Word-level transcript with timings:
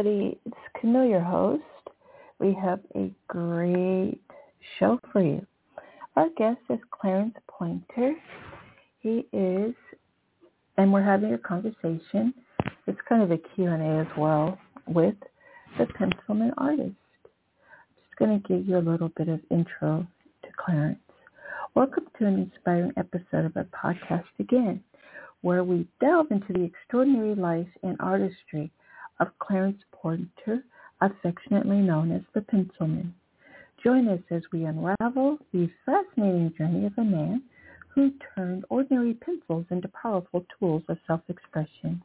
Everybody, 0.00 0.38
it's 0.46 0.56
Camille, 0.80 1.04
your 1.04 1.20
host. 1.20 1.62
We 2.38 2.54
have 2.54 2.80
a 2.96 3.10
great 3.28 4.18
show 4.78 4.98
for 5.12 5.20
you. 5.20 5.44
Our 6.16 6.28
guest 6.38 6.58
is 6.70 6.78
Clarence 6.90 7.34
Pointer. 7.46 8.14
He 9.00 9.26
is, 9.34 9.74
and 10.78 10.90
we're 10.90 11.02
having 11.02 11.34
a 11.34 11.38
conversation. 11.38 12.32
It's 12.86 12.98
kind 13.10 13.22
of 13.22 13.30
a 13.30 13.36
Q&A 13.54 14.00
as 14.00 14.06
well 14.16 14.58
with 14.86 15.16
the 15.78 15.84
pencilman 15.84 16.54
artist. 16.56 16.94
I'm 17.26 17.92
just 18.02 18.16
going 18.18 18.40
to 18.40 18.48
give 18.48 18.66
you 18.66 18.78
a 18.78 18.88
little 18.90 19.10
bit 19.18 19.28
of 19.28 19.40
intro 19.50 20.06
to 20.42 20.48
Clarence. 20.56 20.98
Welcome 21.74 22.06
to 22.18 22.26
an 22.26 22.38
inspiring 22.38 22.94
episode 22.96 23.44
of 23.44 23.54
our 23.54 23.66
podcast 23.84 24.24
again, 24.38 24.82
where 25.42 25.62
we 25.62 25.86
delve 26.00 26.30
into 26.30 26.54
the 26.54 26.64
extraordinary 26.64 27.34
life 27.34 27.68
and 27.82 27.98
artistry 28.00 28.70
of 29.20 29.28
Clarence 29.38 29.76
Pointer, 30.02 30.64
affectionately 31.00 31.78
known 31.78 32.10
as 32.10 32.22
the 32.32 32.40
Pencilman. 32.40 33.14
Join 33.84 34.08
us 34.08 34.20
as 34.30 34.42
we 34.52 34.64
unravel 34.64 35.38
the 35.52 35.70
fascinating 35.84 36.54
journey 36.56 36.86
of 36.86 36.92
a 36.96 37.04
man 37.04 37.42
who 37.88 38.12
turned 38.34 38.64
ordinary 38.68 39.14
pencils 39.14 39.66
into 39.70 39.88
powerful 39.88 40.46
tools 40.58 40.82
of 40.88 40.98
self-expression. 41.06 42.02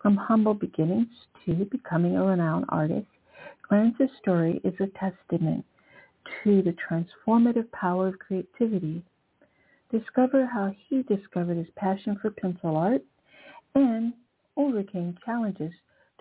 From 0.00 0.16
humble 0.16 0.54
beginnings 0.54 1.08
to 1.44 1.66
becoming 1.66 2.16
a 2.16 2.24
renowned 2.24 2.66
artist, 2.68 3.06
Clarence's 3.62 4.10
story 4.20 4.60
is 4.64 4.74
a 4.80 4.86
testament 4.98 5.64
to 6.44 6.62
the 6.62 6.74
transformative 6.88 7.70
power 7.72 8.08
of 8.08 8.18
creativity. 8.18 9.02
Discover 9.90 10.46
how 10.46 10.74
he 10.88 11.02
discovered 11.02 11.56
his 11.56 11.70
passion 11.76 12.18
for 12.20 12.30
pencil 12.30 12.76
art 12.76 13.02
and 13.74 14.12
overcame 14.56 15.16
challenges 15.24 15.72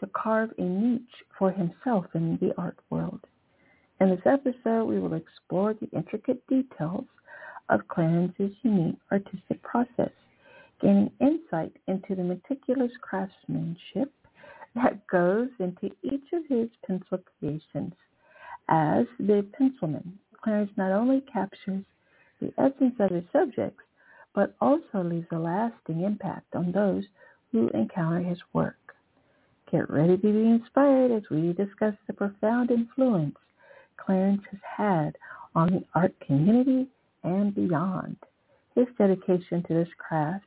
to 0.01 0.07
carve 0.07 0.49
a 0.57 0.61
niche 0.61 1.23
for 1.37 1.51
himself 1.51 2.05
in 2.13 2.37
the 2.41 2.53
art 2.57 2.77
world. 2.89 3.21
In 4.01 4.09
this 4.09 4.25
episode, 4.25 4.85
we 4.85 4.99
will 4.99 5.13
explore 5.13 5.73
the 5.73 5.87
intricate 5.95 6.45
details 6.47 7.05
of 7.69 7.87
Clarence's 7.87 8.51
unique 8.63 8.97
artistic 9.11 9.61
process, 9.61 10.11
gaining 10.81 11.11
insight 11.21 11.71
into 11.87 12.15
the 12.15 12.23
meticulous 12.23 12.91
craftsmanship 13.01 14.11
that 14.75 15.05
goes 15.07 15.49
into 15.59 15.91
each 16.03 16.33
of 16.33 16.45
his 16.49 16.69
pencil 16.85 17.19
creations. 17.39 17.93
As 18.69 19.05
the 19.19 19.45
pencilman, 19.53 20.17
Clarence 20.41 20.71
not 20.77 20.91
only 20.91 21.21
captures 21.31 21.83
the 22.39 22.51
essence 22.57 22.95
of 22.99 23.11
his 23.11 23.23
subjects, 23.31 23.83
but 24.33 24.55
also 24.61 25.03
leaves 25.03 25.27
a 25.31 25.37
lasting 25.37 26.01
impact 26.01 26.55
on 26.55 26.71
those 26.71 27.03
who 27.51 27.69
encounter 27.69 28.19
his 28.19 28.39
work. 28.53 28.80
Get 29.71 29.89
ready 29.89 30.17
to 30.17 30.21
be 30.21 30.49
inspired 30.49 31.11
as 31.11 31.23
we 31.31 31.53
discuss 31.53 31.95
the 32.05 32.13
profound 32.13 32.71
influence 32.71 33.37
Clarence 33.97 34.41
has 34.51 34.59
had 34.77 35.17
on 35.55 35.71
the 35.71 35.83
art 35.95 36.13
community 36.19 36.87
and 37.23 37.55
beyond. 37.55 38.17
His 38.75 38.87
dedication 38.97 39.63
to 39.63 39.73
this 39.73 39.87
craft, 39.97 40.45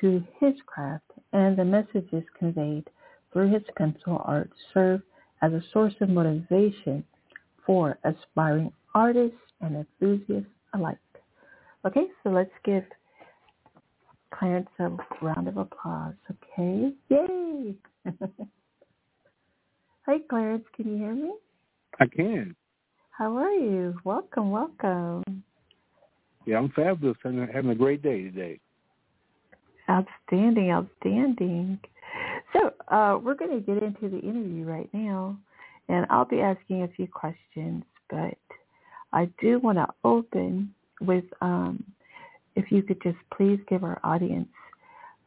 to 0.00 0.24
his 0.40 0.54
craft, 0.66 1.10
and 1.32 1.56
the 1.56 1.64
messages 1.64 2.24
conveyed 2.38 2.88
through 3.32 3.52
his 3.52 3.62
pencil 3.76 4.22
art 4.24 4.50
serve 4.72 5.02
as 5.42 5.52
a 5.52 5.62
source 5.72 5.94
of 6.00 6.08
motivation 6.08 7.04
for 7.66 7.98
aspiring 8.04 8.72
artists 8.94 9.36
and 9.60 9.76
enthusiasts 9.76 10.48
alike. 10.72 10.98
Okay, 11.84 12.06
so 12.22 12.30
let's 12.30 12.50
give 12.64 12.84
Clarence 14.38 14.68
a 14.80 14.90
round 15.22 15.48
of 15.48 15.56
applause. 15.56 16.14
Okay, 16.30 16.92
yay! 17.08 17.74
Hi, 20.06 20.16
Clarence. 20.28 20.64
Can 20.74 20.92
you 20.92 20.98
hear 20.98 21.14
me? 21.14 21.32
I 22.00 22.06
can. 22.06 22.56
How 23.10 23.36
are 23.36 23.52
you? 23.52 23.94
Welcome, 24.04 24.50
welcome. 24.50 25.22
Yeah, 26.46 26.58
I'm 26.58 26.70
fabulous. 26.70 27.16
I'm 27.24 27.46
having 27.46 27.70
a 27.70 27.74
great 27.74 28.02
day 28.02 28.22
today. 28.22 28.60
Outstanding, 29.88 30.70
outstanding. 30.70 31.78
So 32.52 32.72
uh, 32.88 33.18
we're 33.22 33.34
going 33.34 33.52
to 33.52 33.60
get 33.60 33.82
into 33.82 34.08
the 34.08 34.18
interview 34.18 34.64
right 34.64 34.88
now, 34.92 35.38
and 35.88 36.06
I'll 36.10 36.24
be 36.24 36.40
asking 36.40 36.82
a 36.82 36.88
few 36.88 37.06
questions, 37.06 37.84
but 38.10 38.36
I 39.12 39.28
do 39.40 39.60
want 39.60 39.78
to 39.78 39.86
open 40.02 40.74
with 41.00 41.24
um, 41.40 41.84
if 42.56 42.70
you 42.70 42.82
could 42.82 43.02
just 43.02 43.18
please 43.36 43.58
give 43.68 43.84
our 43.84 43.98
audience 44.04 44.48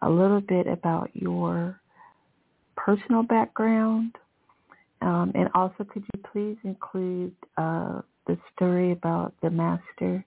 a 0.01 0.09
little 0.09 0.41
bit 0.41 0.67
about 0.67 1.09
your 1.13 1.79
personal 2.75 3.23
background, 3.23 4.15
um, 5.01 5.31
and 5.35 5.49
also 5.53 5.83
could 5.83 6.03
you 6.13 6.23
please 6.31 6.57
include 6.63 7.33
uh, 7.57 8.01
the 8.27 8.37
story 8.55 8.91
about 8.91 9.33
the 9.41 9.49
master 9.49 10.23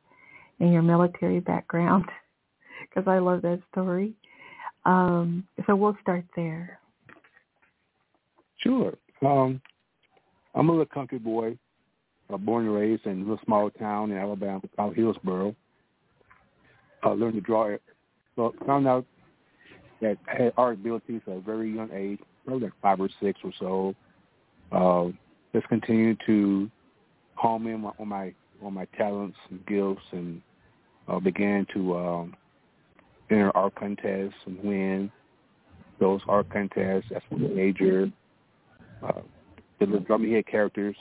and 0.58 0.72
your 0.72 0.82
military 0.82 1.40
background, 1.40 2.04
because 2.80 3.08
I 3.08 3.18
love 3.18 3.42
that 3.42 3.60
story. 3.72 4.14
Um, 4.84 5.46
so 5.66 5.76
we'll 5.76 5.96
start 6.02 6.24
there. 6.36 6.78
Sure. 8.58 8.94
Um, 9.22 9.60
I'm 10.54 10.68
a 10.68 10.72
little 10.72 10.86
country 10.86 11.18
boy, 11.18 11.58
uh, 12.32 12.36
born 12.36 12.66
and 12.66 12.74
raised 12.74 13.06
in 13.06 13.18
a 13.18 13.20
little 13.20 13.40
small 13.44 13.70
town 13.70 14.10
in 14.10 14.18
Alabama 14.18 14.60
called 14.76 14.96
Hillsboro. 14.96 15.54
I 17.02 17.08
learned 17.10 17.34
to 17.34 17.40
draw. 17.40 17.76
Well, 18.36 18.54
found 18.66 18.86
out 18.86 19.04
that 20.00 20.16
I 20.28 20.42
had 20.42 20.52
art 20.56 20.74
abilities 20.74 21.20
at 21.26 21.34
a 21.34 21.40
very 21.40 21.74
young 21.74 21.90
age, 21.92 22.20
probably 22.44 22.64
like 22.64 22.72
five 22.82 23.00
or 23.00 23.08
six 23.20 23.38
or 23.44 23.52
so. 23.58 23.94
Uh, 24.72 25.12
just 25.52 25.68
continued 25.68 26.20
to 26.26 26.70
hone 27.34 27.66
in 27.66 27.84
on 27.84 28.08
my 28.08 28.32
on 28.62 28.74
my 28.74 28.84
talents 28.96 29.38
and 29.50 29.64
gifts, 29.66 30.06
and 30.12 30.40
uh, 31.08 31.18
began 31.18 31.66
to 31.74 31.96
um, 31.96 32.36
enter 33.30 33.56
art 33.56 33.74
contests 33.74 34.34
and 34.46 34.62
win 34.62 35.10
those 35.98 36.20
art 36.28 36.48
contests 36.50 37.10
as 37.14 37.22
a 37.30 37.36
major. 37.36 38.10
Uh, 39.02 39.20
the 39.78 39.86
little 39.86 40.00
drummy 40.00 40.34
head 40.34 40.46
characters 40.46 40.96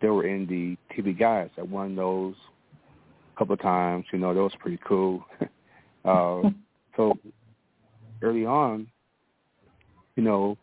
that 0.00 0.12
were 0.12 0.26
in 0.26 0.46
the 0.46 0.76
TV 0.94 1.18
guides. 1.18 1.50
I 1.58 1.62
won 1.62 1.94
those 1.94 2.34
couple 3.34 3.54
of 3.54 3.60
times. 3.60 4.06
You 4.12 4.18
know, 4.18 4.34
that 4.34 4.40
was 4.40 4.52
pretty 4.58 4.80
cool. 4.86 5.24
uh, 6.04 6.42
so 6.96 7.18
early 8.22 8.46
on, 8.46 8.86
you 10.16 10.22
know, 10.22 10.56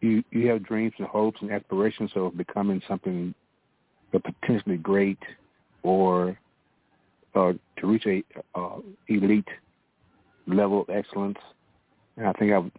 you 0.00 0.22
you 0.30 0.48
have 0.48 0.64
dreams 0.64 0.94
and 0.98 1.06
hopes 1.06 1.38
and 1.40 1.50
aspirations 1.50 2.10
of 2.16 2.36
becoming 2.36 2.82
something 2.88 3.34
potentially 4.12 4.78
great 4.78 5.18
or 5.82 6.38
uh, 7.34 7.52
to 7.78 7.86
reach 7.86 8.06
a 8.06 8.22
uh, 8.58 8.78
elite 9.08 9.48
level 10.46 10.82
of 10.82 10.90
excellence. 10.90 11.38
And 12.16 12.26
I 12.26 12.32
think 12.32 12.52
I've 12.52 12.70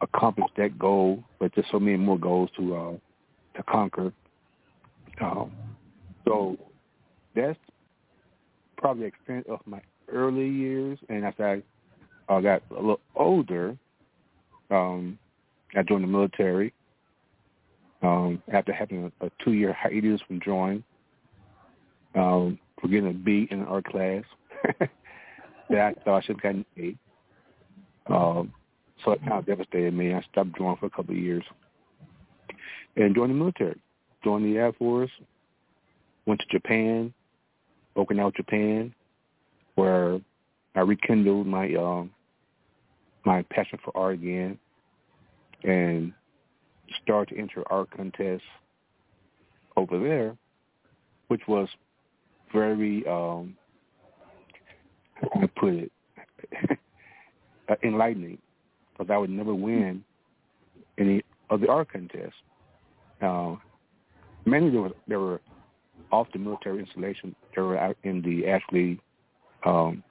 accomplished 0.00 0.54
that 0.56 0.78
goal, 0.78 1.22
but 1.38 1.54
just 1.54 1.70
so 1.70 1.78
many 1.78 1.96
more 1.96 2.18
goals 2.18 2.50
to 2.56 2.74
uh, 2.74 2.92
to 3.56 3.62
conquer. 3.64 4.12
Um, 5.20 5.52
so 6.24 6.56
that's 7.36 7.58
probably 8.82 9.04
the 9.04 9.06
extent 9.06 9.46
of 9.46 9.60
my 9.64 9.80
early 10.12 10.46
years. 10.46 10.98
And 11.08 11.24
as 11.24 11.34
I 11.38 11.62
uh, 12.28 12.40
got 12.40 12.62
a 12.70 12.74
little 12.74 13.00
older, 13.16 13.78
um, 14.70 15.18
I 15.74 15.82
joined 15.82 16.04
the 16.04 16.08
military 16.08 16.74
um, 18.02 18.42
after 18.52 18.72
having 18.72 19.10
a, 19.20 19.26
a 19.26 19.30
two-year 19.42 19.72
hiatus 19.72 20.20
from 20.26 20.40
joining 20.44 20.84
um, 22.14 22.58
for 22.80 22.88
getting 22.88 23.08
a 23.08 23.14
B 23.14 23.48
in 23.50 23.60
an 23.60 23.66
art 23.66 23.84
class 23.86 24.24
that 24.78 24.90
I 25.78 25.94
thought 26.04 26.18
I 26.18 26.20
should 26.22 26.36
have 26.36 26.42
gotten 26.42 26.66
an 26.76 26.98
A. 28.08 28.12
Um, 28.12 28.52
so 29.04 29.12
it 29.12 29.20
kind 29.20 29.34
of 29.34 29.46
devastated 29.46 29.94
me. 29.94 30.12
I 30.12 30.22
stopped 30.30 30.52
drawing 30.52 30.76
for 30.76 30.86
a 30.86 30.90
couple 30.90 31.14
of 31.14 31.20
years 31.20 31.44
and 32.96 33.14
joined 33.14 33.30
the 33.30 33.34
military. 33.34 33.80
Joined 34.24 34.44
the 34.44 34.58
Air 34.58 34.72
Force, 34.74 35.10
went 36.26 36.40
to 36.40 36.46
Japan, 36.56 37.12
Okinawa, 37.96 38.34
Japan, 38.34 38.94
where 39.74 40.20
I 40.74 40.80
rekindled 40.80 41.46
my 41.46 41.74
um, 41.74 42.10
my 43.24 43.42
passion 43.50 43.78
for 43.84 43.96
art 43.96 44.14
again 44.14 44.58
and 45.64 46.12
start 47.02 47.28
to 47.28 47.38
enter 47.38 47.62
art 47.70 47.88
contests 47.94 48.42
over 49.76 49.98
there, 49.98 50.36
which 51.28 51.42
was 51.46 51.68
very, 52.52 53.06
um, 53.06 53.56
how 55.14 55.28
can 55.28 55.44
I 55.44 55.46
put 55.58 55.74
it, 55.74 55.92
enlightening 57.84 58.38
because 58.92 59.12
I 59.12 59.16
would 59.16 59.30
never 59.30 59.54
win 59.54 60.04
any 60.98 61.22
of 61.50 61.60
the 61.60 61.68
art 61.68 61.90
contests. 61.90 62.34
Uh, 63.20 63.56
many 64.44 64.70
there 65.08 65.20
were 65.20 65.40
off 66.10 66.26
the 66.32 66.38
military 66.38 66.80
installation. 66.80 67.34
Were 67.56 67.78
out 67.78 67.96
in 68.02 68.22
the 68.22 68.46
actually 68.48 69.00
um, 69.64 70.02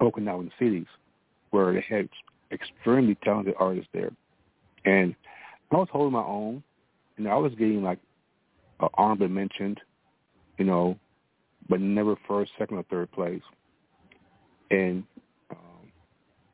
Okinawan 0.00 0.50
cities 0.58 0.86
where 1.50 1.72
they 1.72 1.84
had 1.88 2.08
extremely 2.52 3.16
talented 3.24 3.54
artists 3.58 3.88
there. 3.92 4.10
And 4.84 5.14
I 5.72 5.76
was 5.76 5.88
holding 5.90 6.12
my 6.12 6.22
own. 6.22 6.62
and 7.16 7.28
I 7.28 7.36
was 7.36 7.52
getting 7.52 7.82
like 7.82 7.98
uh, 8.80 8.88
honorable 8.94 9.28
mentioned, 9.28 9.80
you 10.58 10.64
know, 10.64 10.98
but 11.68 11.80
never 11.80 12.16
first, 12.28 12.52
second, 12.58 12.78
or 12.78 12.82
third 12.84 13.10
place. 13.12 13.42
And 14.70 15.04
um, 15.50 15.90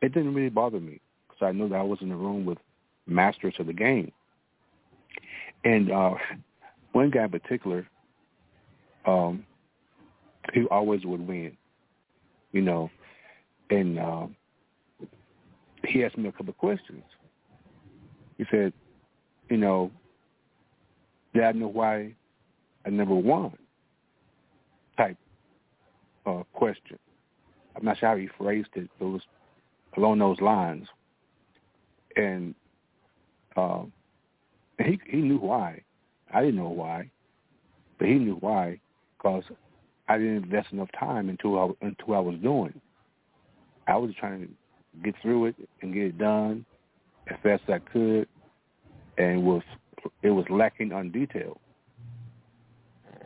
it 0.00 0.12
didn't 0.14 0.34
really 0.34 0.48
bother 0.48 0.80
me 0.80 1.00
because 1.28 1.46
I 1.46 1.52
knew 1.52 1.68
that 1.68 1.76
I 1.76 1.82
was 1.82 1.98
in 2.00 2.08
the 2.08 2.16
room 2.16 2.44
with 2.44 2.58
masters 3.06 3.54
of 3.58 3.66
the 3.66 3.72
game. 3.72 4.12
And 5.64 5.90
uh, 5.90 6.14
one 6.92 7.10
guy 7.10 7.24
in 7.24 7.30
particular, 7.30 7.86
um, 9.06 9.44
he 10.52 10.64
always 10.70 11.04
would 11.04 11.26
win, 11.26 11.56
you 12.52 12.60
know, 12.60 12.90
and 13.70 13.98
uh, 13.98 14.26
he 15.86 16.04
asked 16.04 16.18
me 16.18 16.28
a 16.28 16.32
couple 16.32 16.50
of 16.50 16.58
questions. 16.58 17.04
He 18.38 18.44
said, 18.50 18.72
you 19.48 19.56
know, 19.56 19.90
did 21.34 21.44
I 21.44 21.52
know 21.52 21.68
why 21.68 22.14
I 22.84 22.90
never 22.90 23.14
won? 23.14 23.56
Type 24.96 25.16
uh, 26.26 26.42
question. 26.52 26.98
I'm 27.76 27.84
not 27.84 27.98
sure 27.98 28.10
how 28.10 28.16
he 28.16 28.28
phrased 28.38 28.68
it, 28.74 28.88
but 28.98 29.06
it 29.06 29.08
was 29.08 29.22
along 29.96 30.18
those 30.18 30.40
lines. 30.40 30.86
And 32.16 32.54
um, 33.56 33.92
he 34.78 34.98
he 35.06 35.16
knew 35.18 35.38
why. 35.38 35.82
I 36.32 36.40
didn't 36.40 36.56
know 36.56 36.68
why, 36.68 37.10
but 37.98 38.08
he 38.08 38.14
knew 38.14 38.34
why 38.36 38.80
because 39.16 39.44
I 40.12 40.18
didn't 40.18 40.44
invest 40.44 40.72
enough 40.72 40.90
time 40.98 41.30
into 41.30 41.58
I, 41.58 41.70
into 41.80 42.04
what 42.04 42.16
I 42.16 42.20
was 42.20 42.36
doing. 42.42 42.78
I 43.88 43.96
was 43.96 44.10
trying 44.20 44.42
to 44.42 44.48
get 45.02 45.14
through 45.22 45.46
it 45.46 45.56
and 45.80 45.94
get 45.94 46.02
it 46.02 46.18
done 46.18 46.66
as 47.28 47.38
fast 47.42 47.62
as 47.68 47.80
I 47.80 47.90
could, 47.90 48.28
and 49.16 49.42
was 49.42 49.62
it 50.22 50.28
was 50.28 50.44
lacking 50.50 50.92
on 50.92 51.10
detail. 51.10 51.58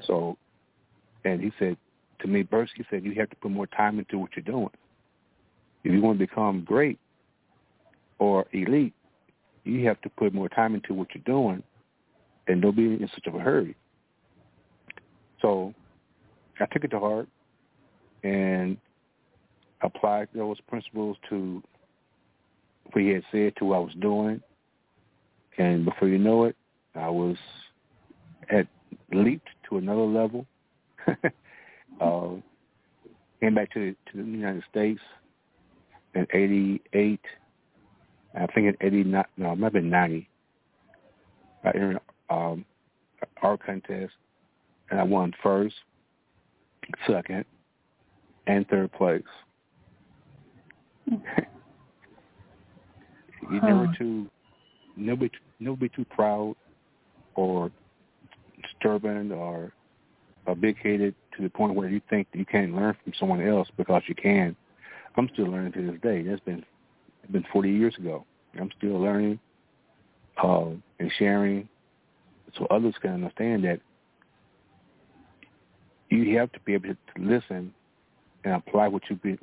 So, 0.07 0.39
and 1.25 1.41
he 1.41 1.51
said 1.59 1.77
to 2.21 2.29
me, 2.29 2.45
Burst, 2.45 2.75
he 2.77 2.85
said 2.89 3.03
you 3.05 3.15
have 3.17 3.31
to 3.31 3.37
put 3.37 3.51
more 3.51 3.67
time 3.67 3.99
into 3.99 4.19
what 4.19 4.31
you're 4.37 4.45
doing. 4.45 4.71
If 5.83 5.93
you 5.93 6.01
want 6.01 6.21
to 6.21 6.27
become 6.27 6.63
great 6.65 7.01
or 8.21 8.47
elite, 8.53 8.95
you 9.65 9.89
have 9.89 10.01
to 10.03 10.09
put 10.09 10.33
more 10.33 10.49
time 10.49 10.77
into 10.77 10.95
what 10.95 11.09
you're 11.17 11.25
doing, 11.25 11.65
and 12.47 12.63
don't 12.63 12.77
be 12.77 12.85
in 12.85 13.11
such 13.13 13.27
a 13.27 13.37
hurry. 13.37 13.75
So, 15.43 15.75
I 16.61 16.67
took 16.67 16.85
it 16.85 16.89
to 16.89 16.99
heart 16.99 17.29
and 18.23 18.77
applied 19.83 20.29
those 20.35 20.61
principles 20.69 21.17
to 21.29 21.63
what 22.93 23.03
he 23.03 23.11
had 23.11 23.23
said 23.31 23.55
to 23.57 23.67
what 23.67 23.77
I 23.77 23.81
was 23.81 23.95
doing. 24.01 24.41
And 25.59 25.85
before 25.85 26.09
you 26.09 26.19
know 26.19 26.45
it, 26.45 26.57
I 26.95 27.09
was 27.09 27.37
at 28.51 28.67
leaped 29.13 29.49
to 29.69 29.79
another 29.79 30.03
level. 30.03 30.47
uh, 32.01 32.29
came 33.41 33.55
back 33.55 33.73
to 33.75 33.93
to 33.93 34.17
the 34.17 34.25
United 34.25 34.65
States 34.71 35.01
in 36.15 36.27
'88. 36.33 37.21
I 38.35 38.47
think 38.53 38.69
in 38.69 38.77
'89, 38.81 39.25
no, 39.37 39.53
it 39.53 39.59
might 39.59 39.67
have 39.67 39.73
been 39.75 39.91
'90. 39.91 40.29
I 41.65 41.69
entered 41.69 42.01
um, 42.29 42.65
our 43.43 43.57
contest, 43.57 44.13
and 44.91 45.01
I 45.01 45.03
won 45.03 45.33
first, 45.43 45.75
second, 47.07 47.45
and 48.47 48.67
third 48.69 48.93
place. 48.93 49.23
you 51.11 51.19
huh. 53.51 53.69
never 53.69 53.87
too, 53.99 54.27
never, 54.97 55.29
never 55.61 55.77
be 55.77 55.89
too 55.89 56.05
proud 56.11 56.57
or 57.35 57.71
stubborn 58.79 59.31
or 59.33 59.73
uh, 60.47 60.55
big-headed 60.55 61.15
to 61.37 61.43
the 61.43 61.51
point 61.51 61.75
where 61.75 61.89
you 61.89 62.01
think 62.09 62.29
that 62.33 62.39
you 62.39 62.47
can't 62.47 62.75
learn 62.75 62.97
from 63.03 63.13
someone 63.19 63.47
else 63.47 63.69
because 63.77 64.03
you 64.07 64.15
can. 64.15 64.57
I'm 65.17 65.29
still 65.33 65.47
learning 65.47 65.73
to 65.73 65.93
this 65.93 66.01
day. 66.03 66.23
That's 66.23 66.41
been 66.41 66.65
been 67.31 67.45
40 67.53 67.71
years 67.71 67.95
ago. 67.99 68.25
I'm 68.59 68.71
still 68.79 69.01
learning 69.01 69.41
uh, 70.43 70.67
and 71.01 71.11
sharing, 71.19 71.69
so 72.57 72.67
others 72.67 72.95
can 73.01 73.13
understand 73.13 73.65
that 73.65 73.81
you 76.09 76.39
have 76.39 76.53
to 76.53 76.61
be 76.61 76.75
able 76.75 76.89
to 76.89 76.97
listen 77.19 77.73
and 78.45 78.55
apply 78.55 78.89
what 78.89 79.03
you 79.11 79.17
be 79.17 79.39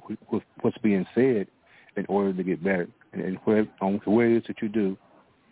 what's 0.61 0.77
being 0.79 1.05
said 1.13 1.47
in 1.95 2.05
order 2.07 2.33
to 2.33 2.43
get 2.43 2.63
better. 2.63 2.87
And 3.11 3.37
where 3.43 3.67
on 3.81 4.01
where 4.05 4.29
it 4.29 4.37
is 4.37 4.43
that 4.47 4.61
you 4.61 4.69
do, 4.69 4.97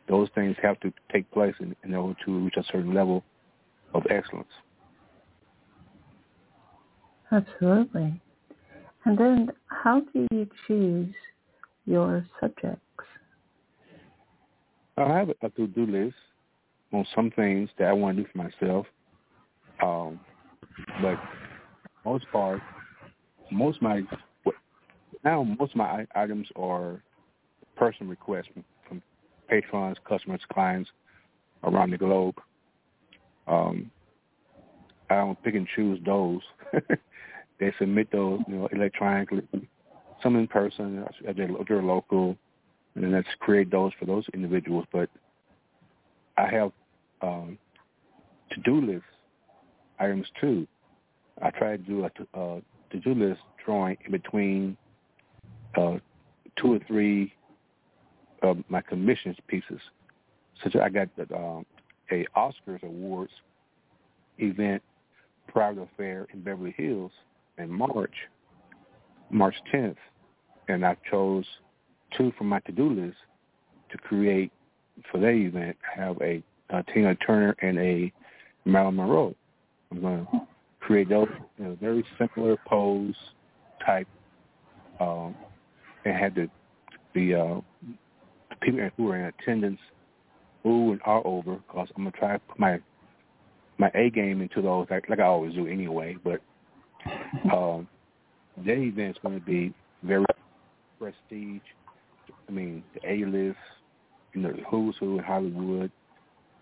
those 0.08 0.30
things 0.34 0.56
have 0.62 0.80
to 0.80 0.92
take 1.12 1.30
place 1.32 1.54
in, 1.60 1.76
in 1.84 1.94
order 1.94 2.18
to 2.26 2.40
reach 2.40 2.58
a 2.58 2.64
certain 2.64 2.94
level 2.94 3.24
of 3.94 4.04
excellence. 4.10 4.48
Absolutely. 7.32 8.20
And 9.06 9.18
then 9.18 9.52
how 9.68 10.02
do 10.14 10.28
you 10.32 10.48
choose 10.68 11.14
your 11.86 12.26
subjects? 12.40 12.82
I 14.98 15.08
have 15.18 15.30
a 15.30 15.50
to-do 15.50 15.86
list 15.86 16.16
on 16.94 17.06
some 17.16 17.32
things 17.32 17.70
that 17.80 17.88
I 17.88 17.94
want 17.94 18.18
to 18.18 18.24
do 18.24 18.30
for 18.32 18.38
myself. 18.38 18.86
Um, 19.82 20.20
but 21.02 21.20
most 22.06 22.26
part, 22.32 22.62
most 23.52 23.82
my 23.82 24.02
now 25.24 25.44
most 25.44 25.72
of 25.72 25.78
my 25.78 26.06
items 26.16 26.48
are 26.56 27.02
personal 27.76 28.10
requests 28.10 28.48
from, 28.88 29.02
patrons, 29.50 29.98
customers, 30.08 30.40
clients 30.54 30.90
around 31.64 31.92
the 31.92 31.98
globe. 31.98 32.36
Um, 33.48 33.92
I 35.10 35.16
don't 35.16 35.44
pick 35.44 35.56
and 35.56 35.68
choose 35.76 36.00
those. 36.06 36.40
they 37.60 37.74
submit 37.78 38.10
those, 38.14 38.40
you 38.48 38.56
know, 38.56 38.70
electronically, 38.72 39.42
some 40.24 40.36
in 40.38 40.48
person, 40.48 41.06
they're, 41.36 41.50
they're 41.68 41.84
local, 41.84 42.38
and 42.96 43.04
then 43.04 43.12
let's 43.12 43.28
create 43.40 43.70
those 43.72 43.92
for 44.00 44.06
those 44.06 44.24
individuals. 44.34 44.86
But 44.94 45.10
I 46.38 46.48
have 46.48 46.72
um, 47.22 47.58
to-do 48.52 48.82
lists, 48.82 49.06
items 50.02 50.28
too. 50.40 50.68
I 51.42 51.52
try 51.52 51.78
to 51.78 51.78
do 51.78 52.06
a 52.06 52.38
uh, 52.38 52.60
to-do 52.92 53.14
list 53.14 53.42
drawing 53.66 53.98
in 54.06 54.12
between 54.12 54.78
uh, 55.78 55.98
two 56.58 56.74
or 56.74 56.80
three 56.88 57.34
of 58.42 58.58
my 58.70 58.82
commissions 58.82 59.38
pieces. 59.48 59.80
Such 60.64 60.76
as 60.76 60.82
I 60.82 60.90
got 60.90 61.08
the, 61.16 61.34
um, 61.36 61.66
a 62.12 62.26
Oscars 62.36 62.84
Awards 62.84 63.32
event 64.38 64.82
prior 65.48 65.74
private 65.74 65.90
affair 65.94 66.28
in 66.34 66.42
Beverly 66.42 66.74
Hills 66.78 67.12
in 67.58 67.70
March, 67.70 68.14
March 69.30 69.56
10th, 69.74 69.98
and 70.68 70.86
I 70.86 70.96
chose 71.10 71.46
two 72.18 72.32
from 72.38 72.48
my 72.48 72.60
to-do 72.62 72.90
list 72.90 73.18
to 73.92 73.98
create 73.98 74.52
for 75.12 75.20
that 75.20 75.30
event. 75.30 75.78
I 75.96 76.02
have 76.02 76.22
a, 76.22 76.44
a 76.70 76.84
Tina 76.94 77.16
Turner 77.16 77.56
and 77.62 77.78
a 77.80 78.12
Marilyn 78.66 78.96
Monroe. 78.96 79.36
I'm 79.92 80.02
going 80.02 80.26
to 80.26 80.48
create 80.80 81.10
those 81.10 81.28
in 81.60 81.66
a 81.66 81.76
very 81.76 82.04
similar 82.18 82.58
pose 82.68 83.16
type, 83.86 84.08
um, 85.00 85.36
and 86.06 86.16
had 86.16 86.36
the 86.36 86.50
the, 87.14 87.36
uh, 87.36 87.62
the 88.50 88.56
people 88.62 88.90
who 88.96 89.04
were 89.04 89.18
in 89.18 89.26
attendance 89.26 89.80
ooh 90.66 90.92
and 90.94 91.02
are 91.04 91.26
over 91.26 91.56
because 91.56 91.90
I'm 91.96 92.04
gonna 92.04 92.12
try 92.18 92.34
to 92.34 92.40
put 92.40 92.60
my 92.60 92.80
my 93.78 93.92
A 93.96 94.10
game 94.10 94.42
into 94.42 94.62
those 94.62 94.88
like, 94.90 95.10
like 95.10 95.20
I 95.20 95.24
always 95.24 95.56
do 95.56 95.68
anyway. 95.68 96.16
But 96.24 96.40
um, 97.52 97.88
that 98.58 98.78
event's 98.78 99.20
going 99.24 99.40
to 99.40 99.46
be 99.46 99.74
very 100.04 100.26
prestige. 101.00 101.62
I 102.48 102.52
mean, 102.52 102.84
the 102.94 103.12
A 103.12 103.26
list, 103.26 103.58
you 104.34 104.42
know, 104.42 104.54
who's 104.70 104.96
who 105.00 105.18
in 105.18 105.24
Hollywood, 105.24 105.92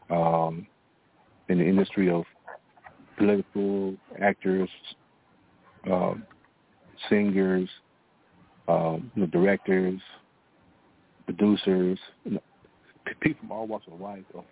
um, 0.09 0.65
in 1.49 1.57
the 1.57 1.65
industry 1.65 2.09
of 2.09 2.23
political 3.19 3.95
actors, 4.21 4.69
um, 5.91 6.23
singers, 7.09 7.69
um, 8.67 9.11
directors, 9.31 9.99
producers, 11.25 11.99
you 12.25 12.31
know, 12.31 12.41
people 13.21 13.39
from 13.41 13.51
all 13.51 13.67
walks 13.67 13.85
of 13.91 13.99
life 13.99 14.23
of, 14.33 14.45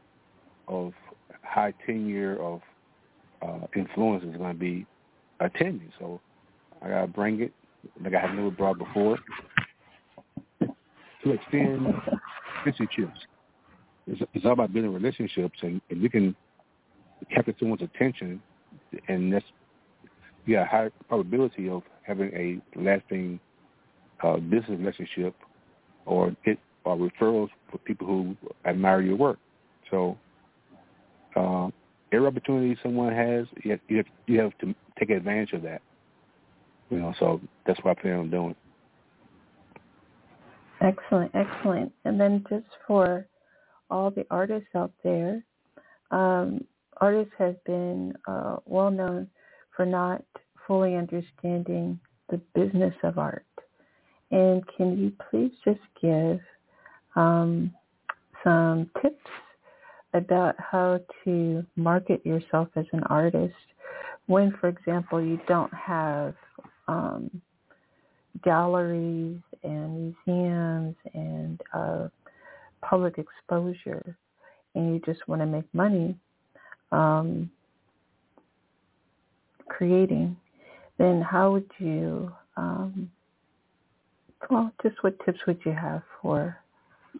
of 0.67 0.93
high 1.43 1.73
tenure 1.85 2.39
of 2.41 2.61
uh, 3.41 3.67
influence 3.75 4.23
is 4.23 4.35
going 4.37 4.53
to 4.53 4.59
be 4.59 4.85
attending. 5.39 5.91
So 5.99 6.19
I 6.81 6.89
got 6.89 7.01
to 7.01 7.07
bring 7.07 7.41
it 7.41 7.53
like 8.03 8.13
I 8.13 8.19
have 8.19 8.35
never 8.35 8.51
brought 8.51 8.77
before 8.77 9.17
to 10.59 11.31
extend 11.31 11.93
relationships. 12.65 13.19
It's, 14.07 14.21
it's 14.33 14.45
all 14.45 14.53
about 14.53 14.73
building 14.73 14.93
relationships, 14.93 15.57
and 15.61 15.81
if 15.89 15.97
you 15.97 16.09
can 16.09 16.35
capture 17.33 17.53
someone's 17.59 17.81
attention, 17.81 18.41
and 19.07 19.33
that's 19.33 19.45
you 20.45 20.57
a 20.59 20.65
high 20.65 20.89
probability 21.07 21.69
of 21.69 21.83
having 22.03 22.31
a 22.33 22.79
lasting 22.79 23.39
uh, 24.23 24.37
business 24.37 24.79
relationship 24.79 25.35
or 26.05 26.35
it 26.45 26.57
or 26.85 26.95
referrals 26.95 27.49
for 27.69 27.77
people 27.79 28.07
who 28.07 28.37
admire 28.65 29.01
your 29.01 29.17
work. 29.17 29.37
So 29.91 30.17
uh, 31.35 31.69
every 32.11 32.27
opportunity 32.27 32.77
someone 32.81 33.13
has, 33.13 33.45
you 33.63 33.71
have, 33.71 33.79
you 33.89 33.97
have, 33.97 34.05
you 34.25 34.39
have 34.39 34.57
to 34.59 34.73
take 34.97 35.09
advantage 35.09 35.51
of 35.51 35.63
that. 35.63 35.81
You 36.89 36.99
know, 36.99 37.13
so 37.19 37.41
that's 37.65 37.77
what 37.83 37.97
I 37.97 38.01
plan 38.01 38.19
on 38.19 38.29
doing. 38.29 38.55
Excellent, 40.79 41.31
excellent. 41.33 41.91
And 42.05 42.19
then 42.19 42.45
just 42.49 42.65
for 42.87 43.25
all 43.89 44.09
the 44.11 44.25
artists 44.31 44.69
out 44.75 44.91
there, 45.03 45.43
um, 46.11 46.63
artists 47.01 47.33
have 47.37 47.63
been 47.63 48.13
uh, 48.27 48.57
well 48.65 48.91
known 48.91 49.29
for 49.75 49.85
not 49.85 50.23
fully 50.67 50.95
understanding 50.95 51.99
the 52.29 52.37
business 52.53 52.93
of 53.03 53.17
art. 53.17 53.45
And 54.31 54.63
can 54.75 54.97
you 54.97 55.13
please 55.29 55.51
just 55.63 55.79
give 56.01 56.39
um, 57.15 57.73
some 58.43 58.89
tips 59.01 59.29
about 60.13 60.55
how 60.59 60.99
to 61.23 61.65
market 61.75 62.25
yourself 62.25 62.67
as 62.75 62.85
an 62.91 63.03
artist 63.03 63.55
when, 64.25 64.53
for 64.59 64.67
example, 64.67 65.21
you 65.21 65.39
don't 65.47 65.73
have 65.73 66.35
um, 66.87 67.41
galleries 68.43 69.39
and 69.63 70.13
museums 70.25 70.95
and 71.13 71.61
uh, 71.73 72.07
public 72.81 73.17
exposure 73.17 74.17
and 74.75 74.93
you 74.93 75.01
just 75.05 75.27
want 75.27 75.41
to 75.41 75.45
make 75.45 75.65
money 75.73 76.15
um, 76.91 77.49
creating, 79.67 80.35
then 80.97 81.21
how 81.21 81.51
would 81.51 81.69
you, 81.79 82.31
um, 82.55 83.09
well, 84.49 84.71
just 84.81 84.95
what 85.03 85.13
tips 85.25 85.39
would 85.47 85.59
you 85.65 85.71
have 85.71 86.01
for 86.21 86.57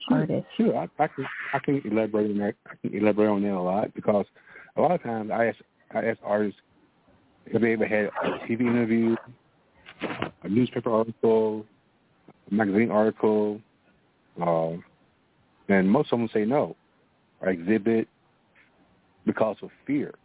sure, 0.07 0.19
artists? 0.19 0.49
Sure, 0.55 0.75
I, 0.77 0.87
I, 0.99 1.07
can 1.07 1.25
I 1.53 1.59
can 1.59 1.81
elaborate 1.85 2.31
on 2.31 2.37
that. 2.39 2.55
I 2.67 2.75
can 2.81 2.97
elaborate 2.97 3.29
on 3.29 3.43
that 3.43 3.53
a 3.53 3.61
lot 3.61 3.93
because 3.93 4.25
a 4.75 4.81
lot 4.81 4.91
of 4.91 5.03
times 5.03 5.31
I 5.31 5.47
ask 5.47 5.57
I 5.93 6.05
ask 6.05 6.19
artists 6.23 6.59
have 7.51 7.61
they 7.61 7.73
ever 7.73 7.87
had 7.87 8.05
a 8.23 8.39
TV 8.47 8.61
interview, 8.61 9.15
a 10.43 10.49
newspaper 10.49 10.91
article, 10.91 11.65
a 12.51 12.53
magazine 12.53 12.91
article, 12.91 13.61
uh, 14.41 14.71
and 15.69 15.89
most 15.89 16.11
of 16.11 16.19
them 16.19 16.29
say 16.33 16.45
no, 16.45 16.75
or 17.41 17.49
exhibit 17.49 18.07
because 19.27 19.57
of 19.61 19.69
fear. 19.85 20.15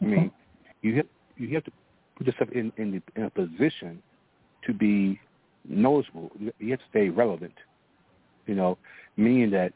I 0.00 0.04
mean, 0.04 0.30
you 0.82 0.96
have 0.96 1.06
you 1.36 1.52
have 1.54 1.64
to 1.64 1.72
put 2.16 2.26
yourself 2.28 2.50
in 2.52 2.72
in, 2.76 2.92
the, 2.92 3.20
in 3.20 3.24
a 3.24 3.30
position 3.30 4.00
to 4.66 4.72
be 4.72 5.18
noticeable. 5.68 6.30
You 6.58 6.70
have 6.70 6.78
to 6.78 6.84
stay 6.90 7.08
relevant. 7.08 7.54
You 8.46 8.54
know, 8.54 8.78
meaning 9.16 9.50
that 9.50 9.72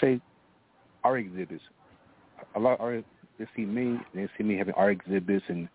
say 0.00 0.20
our 1.04 1.18
exhibits. 1.18 1.62
A 2.56 2.58
lot 2.58 2.74
of 2.74 2.80
artists 2.80 3.08
they 3.38 3.46
see 3.54 3.64
me, 3.64 3.98
they 4.14 4.28
see 4.36 4.42
me 4.42 4.56
having 4.56 4.74
art 4.74 4.92
exhibits 4.92 5.44
and 5.48 5.68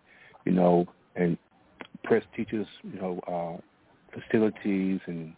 you 0.44 0.52
know 0.52 0.86
and 1.16 1.38
press 2.02 2.22
teachers, 2.36 2.66
you 2.82 3.00
know, 3.00 3.20
uh, 3.26 4.20
facilities 4.20 5.00
and 5.06 5.32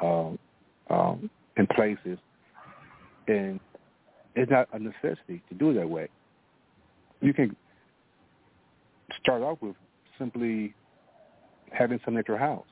uh, 0.00 0.30
um, 0.90 1.30
in 1.56 1.66
places, 1.74 2.18
and 3.28 3.60
it's 4.34 4.50
not 4.50 4.68
a 4.72 4.78
necessity 4.78 5.42
to 5.48 5.54
do 5.54 5.70
it 5.70 5.74
that 5.74 5.88
way. 5.88 6.08
You 7.20 7.32
can 7.32 7.56
start 9.20 9.42
off 9.42 9.58
with 9.60 9.76
simply 10.18 10.74
having 11.72 11.98
something 12.04 12.18
at 12.18 12.28
your 12.28 12.38
house, 12.38 12.66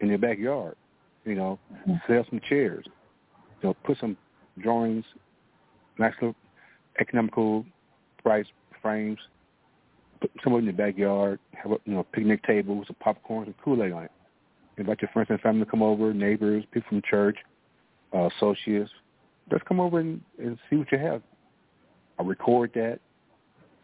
in 0.00 0.08
your 0.08 0.18
backyard. 0.18 0.76
You 1.24 1.34
know, 1.34 1.58
mm-hmm. 1.72 1.94
sell 2.06 2.24
some 2.30 2.40
chairs. 2.48 2.84
You 3.60 3.68
know, 3.68 3.76
put 3.84 3.98
some 3.98 4.16
drawings, 4.60 5.04
nice 5.98 6.14
little 6.20 6.34
economical 7.00 7.64
price 8.22 8.46
frames. 8.80 9.18
Put 10.20 10.30
somewhere 10.42 10.60
in 10.60 10.64
your 10.64 10.74
backyard. 10.74 11.38
Have 11.54 11.72
a 11.72 11.76
you 11.84 11.94
know 11.94 12.06
picnic 12.12 12.42
table 12.44 12.76
with 12.76 12.88
some 12.88 12.96
popcorn 13.00 13.46
and 13.46 13.54
Kool 13.62 13.82
Aid 13.82 13.92
on 13.92 14.04
it. 14.04 14.10
Invite 14.78 15.02
your 15.02 15.10
friends 15.12 15.28
and 15.30 15.40
family 15.40 15.64
to 15.64 15.70
come 15.70 15.82
over, 15.82 16.14
neighbors, 16.14 16.64
people 16.72 16.88
from 16.88 17.02
church, 17.08 17.36
uh, 18.14 18.28
associates. 18.36 18.90
Just 19.50 19.64
come 19.64 19.80
over 19.80 20.00
and, 20.00 20.20
and 20.38 20.58
see 20.68 20.76
what 20.76 20.90
you 20.92 20.98
have. 20.98 21.22
I 22.18 22.22
record 22.22 22.72
that, 22.74 22.98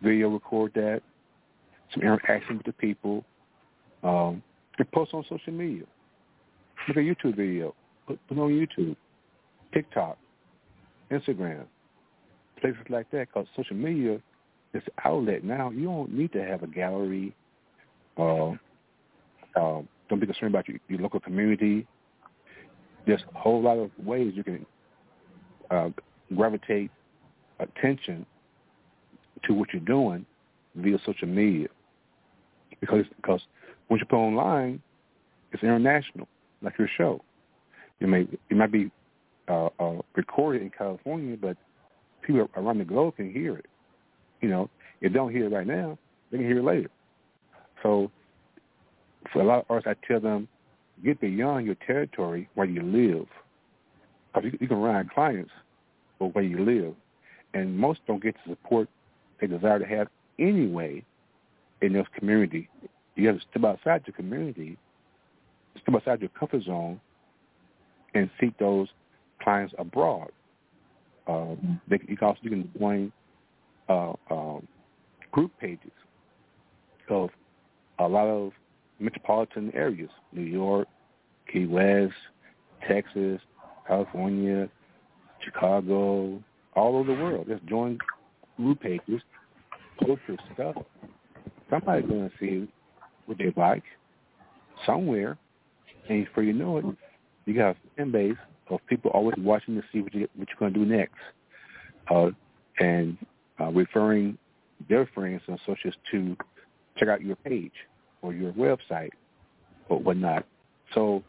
video 0.02 0.28
record 0.28 0.72
that, 0.74 1.02
some 1.92 2.02
interaction 2.02 2.56
with 2.58 2.66
the 2.66 2.72
people, 2.72 3.24
um, 4.02 4.42
and 4.78 4.90
post 4.92 5.14
on 5.14 5.24
social 5.28 5.52
media. 5.52 5.84
Make 6.88 6.96
a 6.96 7.00
YouTube 7.00 7.36
video, 7.36 7.74
put, 8.06 8.18
put 8.28 8.38
on 8.38 8.50
YouTube, 8.50 8.96
TikTok, 9.72 10.18
Instagram, 11.10 11.64
places 12.60 12.80
like 12.90 13.10
that. 13.12 13.28
Because 13.28 13.46
social 13.56 13.76
media 13.76 14.20
is 14.74 14.82
outlet 15.04 15.44
now. 15.44 15.70
You 15.70 15.84
don't 15.84 16.12
need 16.12 16.32
to 16.32 16.44
have 16.44 16.62
a 16.62 16.66
gallery. 16.66 17.34
Uh, 18.18 18.50
uh, 19.56 19.82
don't 20.08 20.20
be 20.20 20.26
concerned 20.26 20.52
about 20.54 20.68
your, 20.68 20.78
your 20.88 21.00
local 21.00 21.20
community. 21.20 21.86
There's 23.06 23.22
a 23.34 23.38
whole 23.38 23.62
lot 23.62 23.78
of 23.78 23.90
ways 24.04 24.32
you 24.34 24.44
can 24.44 24.66
uh, 25.70 25.90
gravitate 26.34 26.90
attention 27.60 28.26
to 29.44 29.54
what 29.54 29.68
you're 29.72 29.82
doing 29.82 30.24
via 30.76 30.98
social 31.04 31.28
media 31.28 31.68
because 32.80 33.04
because 33.16 33.40
once 33.88 34.00
you 34.00 34.06
put 34.06 34.16
online, 34.16 34.82
it's 35.52 35.62
international, 35.62 36.26
like 36.62 36.74
your 36.78 36.88
show. 36.96 37.22
You 38.00 38.06
may 38.06 38.26
it 38.50 38.56
might 38.56 38.72
be 38.72 38.90
uh, 39.48 39.68
uh, 39.78 40.00
recorded 40.14 40.62
in 40.62 40.70
California, 40.70 41.36
but 41.40 41.56
people 42.22 42.48
around 42.56 42.78
the 42.78 42.84
globe 42.84 43.16
can 43.16 43.32
hear 43.32 43.56
it. 43.56 43.66
You 44.40 44.48
know, 44.48 44.70
if 45.00 45.12
they 45.12 45.16
don't 45.18 45.32
hear 45.32 45.46
it 45.46 45.52
right 45.52 45.66
now, 45.66 45.98
they 46.30 46.38
can 46.38 46.46
hear 46.46 46.58
it 46.58 46.64
later. 46.64 46.90
So 47.82 48.10
for 49.32 49.42
a 49.42 49.44
lot 49.44 49.60
of 49.60 49.64
artists, 49.68 49.88
I 49.88 50.06
tell 50.06 50.20
them, 50.20 50.48
get 51.04 51.20
beyond 51.20 51.66
your 51.66 51.76
territory 51.86 52.48
where 52.54 52.66
you 52.66 52.82
live. 52.82 53.26
Because 54.34 54.50
you, 54.52 54.58
you 54.60 54.68
can 54.68 54.78
run 54.78 55.08
clients 55.12 55.52
for 56.18 56.30
where 56.30 56.44
you 56.44 56.64
live. 56.64 56.94
And 57.54 57.78
most 57.78 58.00
don't 58.06 58.22
get 58.22 58.34
the 58.46 58.52
support 58.52 58.88
they 59.40 59.46
desire 59.46 59.78
to 59.78 59.86
have 59.86 60.08
anyway 60.38 61.04
in 61.82 61.92
this 61.92 62.06
community. 62.18 62.68
You 63.14 63.28
have 63.28 63.38
to 63.38 63.44
step 63.50 63.64
outside 63.64 64.02
your 64.06 64.14
community, 64.14 64.76
step 65.80 65.94
outside 65.94 66.20
your 66.20 66.30
comfort 66.30 66.64
zone, 66.64 67.00
and 68.14 68.30
seek 68.40 68.56
those 68.58 68.88
clients 69.42 69.74
abroad. 69.78 70.30
Uh, 71.26 71.54
they, 71.88 71.98
you 72.08 72.16
can 72.16 72.28
also 72.28 72.40
you 72.42 72.50
can 72.50 72.70
join 72.78 73.12
uh, 73.88 74.12
um, 74.30 74.66
group 75.32 75.52
pages 75.60 75.90
of 77.08 77.30
a 77.98 78.06
lot 78.06 78.26
of 78.26 78.52
metropolitan 78.98 79.72
areas: 79.74 80.10
New 80.32 80.42
York, 80.42 80.88
Key 81.52 81.66
West, 81.66 82.14
Texas, 82.86 83.40
California, 83.86 84.68
Chicago, 85.44 86.42
all 86.74 86.96
over 86.96 87.14
the 87.14 87.22
world. 87.22 87.46
Just 87.48 87.64
join 87.66 87.98
group 88.56 88.80
pages, 88.80 89.20
post 90.00 90.20
your 90.26 90.36
stuff. 90.54 90.76
Somebody's 91.70 92.08
going 92.08 92.30
to 92.30 92.36
see 92.38 92.68
what 93.26 93.38
they 93.38 93.52
like 93.56 93.82
somewhere, 94.86 95.38
and 96.08 96.24
before 96.24 96.42
you 96.42 96.52
know 96.52 96.78
it, 96.78 96.84
you 97.46 97.54
got 97.54 97.70
a 97.70 97.76
fan 97.96 98.10
base 98.10 98.36
of 98.70 98.80
people 98.86 99.10
always 99.12 99.34
watching 99.38 99.74
to 99.74 99.82
see 99.92 100.00
what, 100.00 100.14
you, 100.14 100.28
what 100.36 100.48
you're 100.48 100.58
going 100.58 100.72
to 100.72 100.78
do 100.78 100.84
next, 100.84 101.14
uh, 102.10 102.30
and 102.80 103.16
uh, 103.60 103.70
referring 103.70 104.36
their 104.88 105.06
friends 105.14 105.40
and 105.46 105.58
associates 105.60 105.96
to 106.10 106.36
check 106.96 107.08
out 107.08 107.22
your 107.22 107.36
page 107.36 107.72
or 108.22 108.32
your 108.32 108.52
website 108.52 109.10
or 109.88 109.98
whatnot. 109.98 110.46
So 110.94 111.22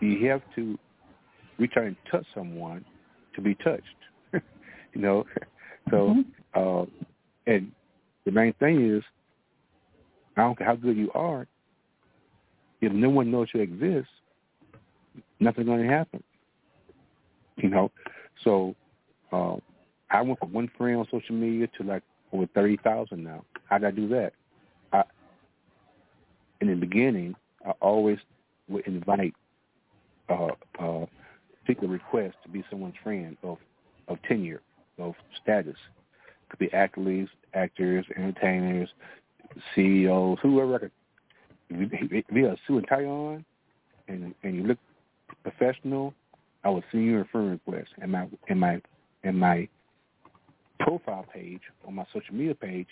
you 0.00 0.28
have 0.28 0.42
to 0.56 0.78
reach 1.58 1.72
try 1.72 1.84
and 1.84 1.96
touch 2.10 2.26
someone 2.34 2.84
to 3.34 3.40
be 3.40 3.54
touched. 3.56 3.84
you 4.32 4.42
know, 5.00 5.24
so 5.90 6.14
mm-hmm. 6.14 6.22
uh, 6.54 6.84
and 7.46 7.72
the 8.24 8.32
main 8.32 8.52
thing 8.54 8.96
is, 8.96 9.02
I 10.36 10.42
don't 10.42 10.56
care 10.56 10.66
how 10.66 10.76
good 10.76 10.96
you 10.96 11.10
are, 11.14 11.46
if 12.80 12.92
no 12.92 13.08
one 13.08 13.30
knows 13.30 13.48
you 13.54 13.60
exist, 13.60 14.08
nothing's 15.40 15.66
going 15.66 15.82
to 15.82 15.88
happen. 15.88 16.22
You 17.56 17.70
know, 17.70 17.90
so 18.44 18.74
uh, 19.32 19.56
I 20.10 20.22
went 20.22 20.38
from 20.38 20.52
one 20.52 20.70
friend 20.76 20.98
on 20.98 21.08
social 21.10 21.34
media 21.34 21.68
to 21.78 21.82
like 21.82 22.02
over 22.32 22.46
thirty 22.54 22.76
thousand 22.76 23.24
now. 23.24 23.44
How 23.68 23.78
did 23.78 23.88
I 23.88 23.90
do 23.90 24.08
that? 24.08 24.32
I, 24.92 25.02
in 26.60 26.68
the 26.68 26.74
beginning, 26.74 27.34
I 27.66 27.70
always 27.80 28.18
would 28.68 28.86
invite, 28.86 29.34
uh, 30.28 30.48
uh, 30.78 31.06
a 31.82 31.86
request 31.86 32.36
to 32.42 32.48
be 32.48 32.64
someone's 32.70 32.94
friend 33.02 33.36
of 33.42 33.58
of 34.08 34.18
tenure, 34.22 34.62
of 34.98 35.14
status. 35.42 35.76
Could 36.48 36.58
be 36.58 36.72
athletes, 36.72 37.30
actors, 37.52 38.06
entertainers, 38.16 38.88
CEOs, 39.74 40.38
whoever. 40.40 40.90
If 41.68 42.24
you 42.30 42.48
are 42.48 42.56
Sue 42.66 42.78
and 42.78 42.88
Tyon, 42.88 43.44
and 44.08 44.34
and 44.42 44.54
you 44.56 44.62
look 44.64 44.78
professional, 45.42 46.14
I 46.64 46.70
would 46.70 46.84
send 46.90 47.04
you 47.04 47.20
a 47.20 47.24
friend 47.26 47.50
request, 47.50 47.90
and 48.00 48.12
my 48.12 48.26
and 48.48 48.58
my 48.58 48.80
and 49.24 49.38
my 49.38 49.68
profile 50.80 51.26
page 51.32 51.60
on 51.86 51.94
my 51.96 52.06
social 52.12 52.34
media 52.34 52.54
page 52.54 52.86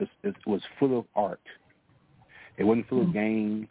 it, 0.00 0.36
was 0.46 0.60
full 0.78 0.98
of 0.98 1.04
art. 1.16 1.40
It 2.56 2.64
wasn't 2.64 2.88
full 2.88 3.00
of 3.00 3.06
hmm. 3.06 3.12
games, 3.12 3.68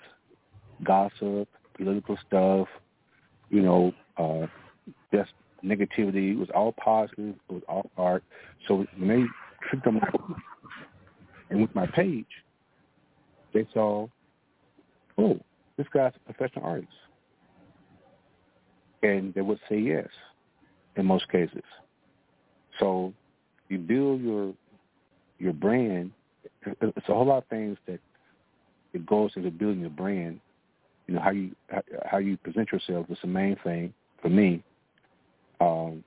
gossip, 0.83 1.47
political 1.75 2.17
stuff, 2.27 2.67
you 3.49 3.61
know, 3.61 3.93
uh, 4.17 4.47
just 5.13 5.31
negativity. 5.63 6.31
It 6.31 6.37
was 6.37 6.49
all 6.53 6.73
positive. 6.73 7.35
It 7.49 7.53
was 7.53 7.63
all 7.67 7.89
art. 7.97 8.23
So 8.67 8.85
when 8.97 9.07
they 9.07 9.23
clicked 9.69 9.87
on 9.87 9.95
my 9.95 10.09
and 11.49 11.61
with 11.61 11.73
my 11.73 11.87
page, 11.87 12.25
they 13.53 13.65
saw, 13.73 14.07
oh, 15.17 15.39
this 15.77 15.87
guy's 15.93 16.11
a 16.15 16.33
professional 16.33 16.65
artist, 16.65 16.91
and 19.03 19.33
they 19.33 19.41
would 19.41 19.59
say 19.69 19.79
yes 19.79 20.07
in 20.95 21.05
most 21.05 21.29
cases. 21.29 21.63
So 22.79 23.13
you 23.69 23.77
build 23.77 24.21
your 24.21 24.53
your 25.39 25.53
brand. 25.53 26.11
It's 26.65 27.09
a 27.09 27.13
whole 27.13 27.25
lot 27.25 27.39
of 27.39 27.47
things 27.47 27.77
that 27.87 27.99
it 28.93 29.05
goes 29.05 29.31
into 29.35 29.51
building 29.51 29.81
your 29.81 29.89
brand. 29.89 30.39
You 31.07 31.15
know 31.15 31.21
how 31.21 31.31
you 31.31 31.51
how 32.05 32.17
you 32.17 32.37
present 32.37 32.71
yourself 32.71 33.05
is 33.09 33.17
the 33.21 33.27
main 33.27 33.55
thing 33.63 33.93
for 34.21 34.29
me. 34.29 34.63
Um, 35.59 36.03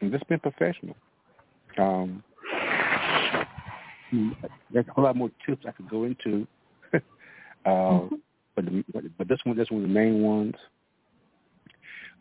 and 0.00 0.12
just 0.12 0.28
being 0.28 0.40
professional. 0.40 0.96
Um, 1.78 2.22
there's 4.72 4.86
a 4.88 4.92
whole 4.92 5.04
lot 5.04 5.16
more 5.16 5.30
tips 5.46 5.64
I 5.66 5.72
could 5.72 5.88
go 5.88 6.04
into, 6.04 6.46
uh, 6.94 6.98
mm-hmm. 7.66 8.14
but 8.54 8.64
the, 8.66 8.84
but 9.16 9.28
this 9.28 9.38
one, 9.44 9.56
this 9.56 9.70
one 9.70 9.82
of 9.82 9.88
the 9.88 9.94
main 9.94 10.22
ones. 10.22 10.54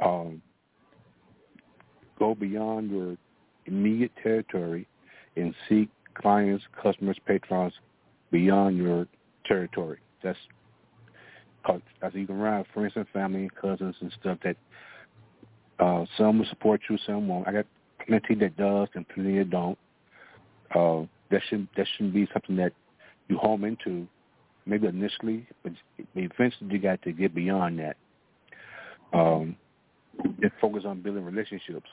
Um, 0.04 0.42
go 2.18 2.34
beyond 2.34 2.90
your 2.92 3.18
immediate 3.66 4.12
territory 4.24 4.88
and 5.36 5.54
seek 5.68 5.90
clients, 6.16 6.64
customers, 6.82 7.18
patrons 7.26 7.74
beyond 8.32 8.78
your 8.78 9.08
territory. 9.46 10.00
That's 10.24 10.38
cause 11.66 11.82
as 12.02 12.14
you 12.14 12.26
can 12.28 12.38
run 12.38 12.66
friends 12.74 12.94
and 12.96 13.08
family, 13.10 13.50
cousins 13.60 13.96
and 14.02 14.12
stuff 14.20 14.38
that 14.44 14.58
uh, 15.80 16.06
some 16.18 16.40
will 16.40 16.46
support 16.46 16.82
you, 16.90 16.98
some 17.06 17.28
won't. 17.28 17.48
I 17.48 17.52
got 17.52 17.66
plenty 18.06 18.36
that 18.36 18.58
does 18.58 18.88
and 18.94 19.08
plenty 19.10 19.38
that 19.40 19.50
don't. 19.50 19.78
Uh, 20.76 21.04
that 21.32 21.42
shouldn't 21.50 21.70
that 21.76 21.88
shouldn't 21.96 22.14
be 22.14 22.28
something 22.34 22.56
that 22.58 22.74
you 23.28 23.38
home 23.38 23.64
into, 23.64 24.08
maybe 24.66 24.88
initially, 24.88 25.48
but 25.64 25.72
eventually 26.16 26.70
you 26.72 26.80
got 26.80 27.02
to 27.04 27.12
get 27.12 27.34
beyond 27.34 27.80
that. 27.80 27.98
Um, 29.14 29.56
and 30.24 30.52
focus 30.60 30.84
on 30.86 31.02
building 31.02 31.26
relationships 31.26 31.90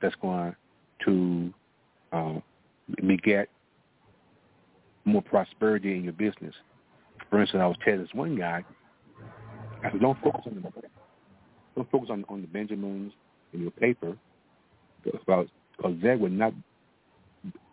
that's 0.00 0.14
going 0.16 0.54
to 1.04 1.52
uh, 2.12 2.34
beget 3.06 3.48
more 5.04 5.22
prosperity 5.22 5.96
in 5.96 6.04
your 6.04 6.12
business. 6.12 6.54
For 7.30 7.40
instance, 7.40 7.60
I 7.60 7.66
was 7.66 7.76
telling 7.84 8.00
this 8.00 8.14
one 8.14 8.36
guy, 8.36 8.64
Don't 10.00 10.18
focus 10.22 10.42
on 10.46 10.54
the 10.54 10.82
don't 11.76 11.90
focus 11.90 12.08
on 12.10 12.24
on 12.28 12.40
the 12.40 12.46
Benjamins 12.48 13.12
in 13.52 13.62
your 13.62 13.70
paper, 13.70 14.16
because 15.04 15.46
that 16.02 16.18
would 16.20 16.32
not. 16.32 16.52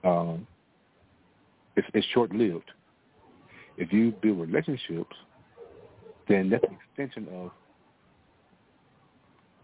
Uh, 0.03 0.35
it's, 1.75 1.87
it's 1.93 2.07
short 2.13 2.31
lived. 2.33 2.71
If 3.77 3.91
you 3.91 4.11
build 4.21 4.39
relationships, 4.39 5.15
then 6.29 6.49
that's 6.49 6.63
an 6.63 6.77
extension 6.89 7.27
of 7.33 7.51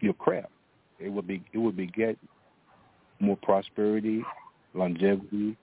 your 0.01 0.13
craft. 0.13 0.49
It 0.99 1.09
would 1.09 1.27
be 1.27 1.43
it 1.53 1.57
would 1.57 1.77
beget 1.77 2.17
more 3.19 3.37
prosperity, 3.37 4.23
longevity, 4.73 5.55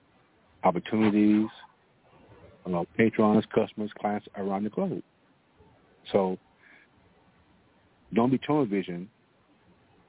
opportunities, 0.63 1.49
know, 2.71 2.85
patrons, 2.97 3.43
customers, 3.53 3.91
clients 3.99 4.27
around 4.37 4.63
the 4.63 4.69
globe. 4.69 5.03
So 6.11 6.37
don't 8.13 8.31
be 8.31 8.37
tunnel 8.37 8.65
vision. 8.65 9.09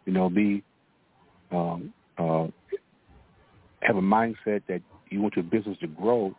You 0.06 0.12
know, 0.12 0.28
be 0.28 0.62
um, 1.52 1.92
uh, 2.18 2.46
have 3.82 3.96
a 3.96 4.00
mindset 4.00 4.62
that 4.68 4.82
you 5.10 5.20
want 5.20 5.36
your 5.36 5.44
business 5.44 5.76
to 5.80 5.86
grow, 5.86 6.34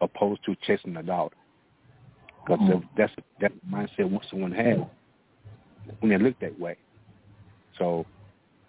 opposed 0.00 0.44
to 0.46 0.56
chasing 0.66 0.96
a 0.96 1.02
dollar. 1.02 1.30
Because 2.44 2.60
mm-hmm. 2.60 2.86
that's 2.96 3.12
that 3.40 3.52
mindset 3.68 4.10
once 4.10 4.26
someone 4.30 4.52
has 4.52 4.78
when 6.00 6.10
they 6.10 6.18
look 6.18 6.38
that 6.40 6.58
way. 6.58 6.76
So 7.78 8.06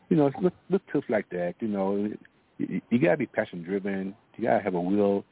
you 0.09 0.17
know, 0.17 0.31
look 0.41 0.53
look 0.69 0.81
tough 0.91 1.03
like 1.09 1.29
that. 1.29 1.55
You 1.59 1.67
know, 1.67 2.09
you, 2.57 2.81
you 2.89 2.99
gotta 2.99 3.17
be 3.17 3.25
passion 3.25 3.63
driven. 3.63 4.15
You 4.37 4.45
gotta 4.45 4.63
have 4.63 4.73
a 4.73 4.81
will, 4.81 5.23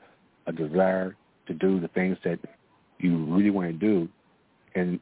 a 0.48 0.52
desire 0.52 1.16
to 1.48 1.54
do 1.54 1.80
the 1.80 1.88
things 1.90 2.18
that 2.24 2.40
you 3.00 3.26
really 3.26 3.50
want 3.50 3.68
to 3.68 3.74
do, 3.74 4.08
and 4.76 5.00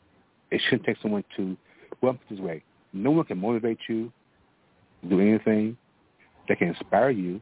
it 0.54 0.62
shouldn't 0.66 0.86
take 0.86 0.98
someone 1.02 1.24
to. 1.36 1.58
Well, 2.02 2.18
this 2.30 2.40
way, 2.40 2.64
no 2.94 3.12
one 3.12 3.26
can 3.26 3.40
motivate 3.40 3.80
you 3.90 4.12
do 5.10 5.20
anything. 5.20 5.78
that 6.48 6.60
can 6.60 6.70
inspire 6.70 7.10
you, 7.10 7.42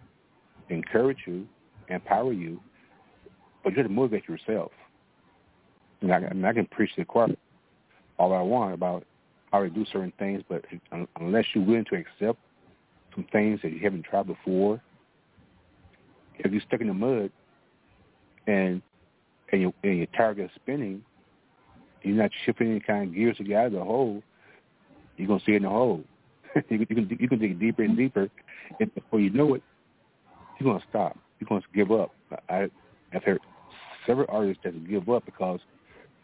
encourage 0.69 1.17
you, 1.28 1.47
empower 1.89 2.34
you, 2.34 2.60
but 3.63 3.71
you 3.71 3.78
have 3.78 3.88
to 3.88 3.91
motivate 3.91 4.28
yourself. 4.28 4.71
And 6.02 6.12
I, 6.12 6.17
I, 6.17 6.34
mean, 6.34 6.45
I 6.45 6.54
can 6.54 6.65
preach 6.67 6.91
the 6.97 7.06
choir 7.06 7.28
all 8.17 8.34
I 8.34 8.41
want 8.41 8.74
about 8.74 9.04
how 9.52 9.62
to 9.62 9.69
do 9.69 9.86
certain 9.91 10.13
things, 10.17 10.43
but 10.47 10.63
unless 11.19 11.45
you're 11.54 11.65
willing 11.65 11.86
to 11.86 11.95
accept 11.95 12.39
some 13.13 13.26
things 13.32 13.60
that 13.63 13.74
you 13.74 13.80
haven't 13.80 14.04
tried 14.04 14.28
before, 14.28 14.82
if 16.39 16.52
you're 16.52 16.62
stuck 16.62 16.82
in 16.82 16.88
the 16.88 16.93
mud 16.93 17.32
and 18.47 18.82
and 19.52 19.62
your 19.62 19.74
and 19.84 19.97
your 19.97 20.08
target 20.15 20.45
is 20.45 20.52
spinning, 20.56 21.04
you're 22.04 22.16
not 22.16 22.32
shifting 22.46 22.72
any 22.72 22.80
kind 22.80 23.10
of 23.10 23.16
gears 23.16 23.38
to 23.38 23.44
get 23.44 23.58
out 23.58 23.66
of 23.68 23.74
the 23.74 23.84
hole, 23.84 24.22
you're 25.18 25.28
gonna 25.28 25.40
stay 25.42 25.56
in 25.56 25.64
the 25.64 25.70
hole. 25.70 26.04
you, 26.70 26.86
can, 26.86 27.18
you 27.20 27.30
can 27.30 27.40
dig 27.40 27.60
deeper 27.60 27.84
and 27.84 27.96
deeper, 27.96 28.30
and 28.80 28.94
before 28.94 29.20
you 29.20 29.30
know 29.30 29.54
it, 29.54 29.64
you're 30.60 30.72
gonna 30.72 30.84
stop. 30.90 31.18
You're 31.40 31.48
gonna 31.48 31.62
give 31.74 31.92
up. 31.92 32.12
I 32.50 32.70
I've 33.14 33.24
heard 33.24 33.40
several 34.06 34.28
artists 34.30 34.62
that 34.64 34.90
give 34.90 35.08
up 35.10 35.26
because 35.26 35.60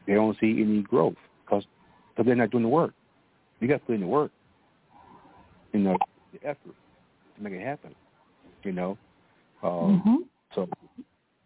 they 0.06 0.14
don't 0.14 0.38
see 0.40 0.62
any 0.62 0.82
growth 0.82 1.16
because 1.46 1.64
because 2.10 2.26
they're 2.26 2.36
not 2.36 2.52
doing 2.52 2.64
the 2.64 2.70
work. 2.70 2.94
You 3.60 3.68
got 3.68 3.76
to 3.76 3.80
put 3.80 3.96
in 3.96 4.02
the 4.02 4.08
work, 4.08 4.32
you 5.74 5.80
know, 5.80 5.98
the 6.34 6.48
effort 6.48 6.76
to 7.36 7.44
make 7.44 7.54
it 7.54 7.66
happen. 7.66 7.96
You 8.64 8.72
know, 8.72 8.98
um, 9.64 10.02
mm-hmm. 10.06 10.16
so 10.54 10.68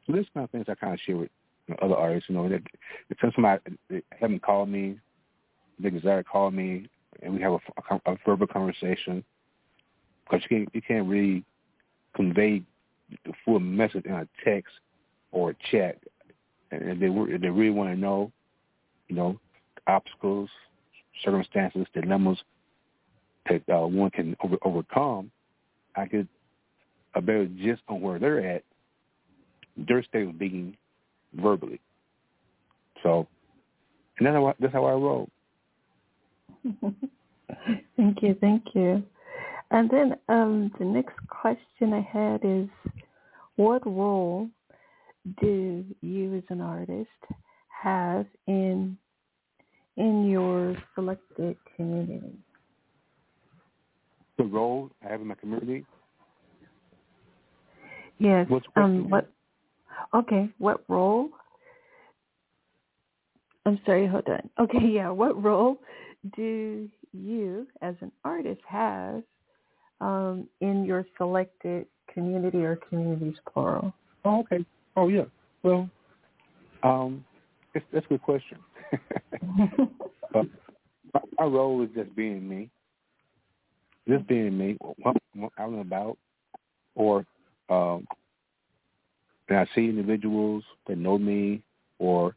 so 0.05 0.13
this 0.13 0.25
kind 0.33 0.43
of 0.43 0.49
things 0.49 0.65
I 0.67 0.75
kind 0.75 0.93
of 0.93 0.99
share 1.05 1.17
with 1.17 1.29
other 1.81 1.95
artists. 1.95 2.29
You 2.29 2.35
know, 2.35 2.49
that 2.49 2.61
if 3.09 3.17
somebody 3.33 3.61
haven't 4.19 4.41
called 4.41 4.69
me, 4.69 4.99
they 5.79 5.89
desire 5.89 6.23
to 6.23 6.29
call 6.29 6.51
me, 6.51 6.87
and 7.21 7.33
we 7.33 7.41
have 7.41 7.53
a, 7.53 7.59
a, 7.95 8.13
a 8.13 8.17
verbal 8.25 8.47
conversation 8.47 9.23
because 10.23 10.45
you 10.49 10.57
can't 10.57 10.69
you 10.75 10.81
can't 10.81 11.07
really 11.07 11.43
convey 12.15 12.63
the 13.25 13.33
full 13.43 13.59
message 13.59 14.05
in 14.05 14.13
a 14.13 14.27
text 14.43 14.73
or 15.31 15.51
a 15.51 15.55
chat, 15.71 15.97
and 16.71 16.81
if 16.83 16.99
they 16.99 17.33
if 17.33 17.41
they 17.41 17.49
really 17.49 17.69
want 17.69 17.89
to 17.89 17.99
know, 17.99 18.31
you 19.07 19.15
know, 19.15 19.39
obstacles, 19.87 20.49
circumstances, 21.23 21.85
dilemmas 21.93 22.37
that 23.49 23.61
uh, 23.73 23.85
one 23.87 24.11
can 24.11 24.35
over, 24.43 24.57
overcome, 24.63 25.31
I 25.95 26.05
get 26.05 26.27
a 27.15 27.21
better 27.21 27.45
gist 27.45 27.81
on 27.87 28.01
where 28.01 28.19
they're 28.19 28.47
at, 28.47 28.63
their 29.75 30.03
state 30.03 30.27
of 30.27 30.39
being 30.39 30.77
verbally. 31.35 31.79
So, 33.03 33.27
and 34.17 34.27
that's 34.27 34.35
how 34.35 34.47
I, 34.47 34.53
that's 34.59 34.73
how 34.73 34.85
I 34.85 34.91
roll. 34.91 35.29
thank 37.97 38.21
you, 38.21 38.35
thank 38.39 38.63
you. 38.73 39.03
And 39.71 39.89
then 39.89 40.15
um, 40.27 40.71
the 40.79 40.85
next 40.85 41.15
question 41.27 41.93
I 41.93 42.01
had 42.01 42.41
is, 42.43 42.67
what 43.55 43.85
role 43.85 44.49
do 45.39 45.85
you 46.01 46.35
as 46.35 46.43
an 46.49 46.61
artist 46.61 47.09
have 47.81 48.25
in 48.47 48.97
in 49.97 50.29
your 50.29 50.75
selected 50.95 51.57
community? 51.75 52.37
The 54.37 54.43
role 54.43 54.89
I 55.05 55.11
have 55.11 55.21
in 55.21 55.27
my 55.27 55.35
community. 55.35 55.85
Yes. 58.19 58.45
What's, 58.49 58.65
um. 58.75 59.09
What? 59.09 59.29
Okay. 60.13 60.49
What 60.57 60.83
role? 60.87 61.29
I'm 63.65 63.79
sorry. 63.85 64.07
Hold 64.07 64.27
on. 64.27 64.49
Okay. 64.59 64.85
Yeah. 64.85 65.09
What 65.09 65.41
role 65.41 65.81
do 66.35 66.89
you, 67.13 67.67
as 67.81 67.95
an 68.01 68.11
artist, 68.23 68.61
have 68.67 69.23
um, 69.99 70.47
in 70.61 70.85
your 70.85 71.05
selected 71.17 71.85
community 72.13 72.59
or 72.63 72.77
communities 72.89 73.35
plural? 73.51 73.93
Oh, 74.25 74.41
okay. 74.41 74.65
Oh, 74.95 75.07
yeah. 75.07 75.25
Well, 75.63 75.89
um, 76.83 77.23
it's, 77.73 77.85
that's 77.93 78.05
a 78.05 78.09
good 78.09 78.21
question. 78.21 78.57
but 80.33 80.45
my, 81.13 81.21
my 81.39 81.45
role 81.45 81.83
is 81.83 81.89
just 81.95 82.15
being 82.15 82.47
me. 82.47 82.69
Just 84.07 84.27
being 84.27 84.57
me, 84.57 84.77
out 85.05 85.69
and 85.69 85.81
about, 85.81 86.17
or 86.95 87.23
um, 87.69 88.07
when 89.51 89.59
I 89.59 89.65
see 89.75 89.89
individuals 89.89 90.63
that 90.87 90.97
know 90.97 91.17
me, 91.17 91.61
or 91.99 92.35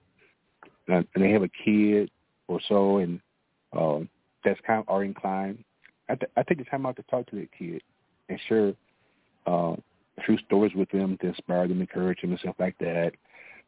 and 0.89 1.07
they 1.15 1.31
have 1.31 1.45
a 1.45 1.51
kid 1.65 2.11
or 2.49 2.59
so, 2.69 2.99
and 2.99 3.21
um, 3.73 4.09
that's 4.45 4.59
kind 4.67 4.81
of 4.81 4.89
are 4.89 5.05
inclined, 5.05 5.63
I, 6.09 6.17
th- 6.17 6.31
I 6.37 6.43
take 6.43 6.59
the 6.59 6.65
time 6.65 6.87
out 6.87 6.97
to 6.97 7.05
talk 7.05 7.27
to 7.31 7.37
that 7.37 7.51
kid 7.57 7.83
and 8.29 8.39
share 8.49 8.75
uh, 9.47 9.77
true 10.25 10.39
stories 10.47 10.73
with 10.75 10.91
them 10.91 11.17
to 11.21 11.29
inspire 11.29 11.69
them, 11.69 11.81
encourage 11.81 12.21
them, 12.21 12.33
and 12.33 12.41
stuff 12.41 12.57
like 12.59 12.77
that. 12.79 13.13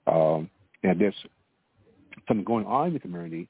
Um, 0.08 0.50
and 0.82 1.00
there's 1.00 1.14
something 2.26 2.44
going 2.44 2.66
on 2.66 2.88
in 2.88 2.94
the 2.94 3.00
community, 3.00 3.48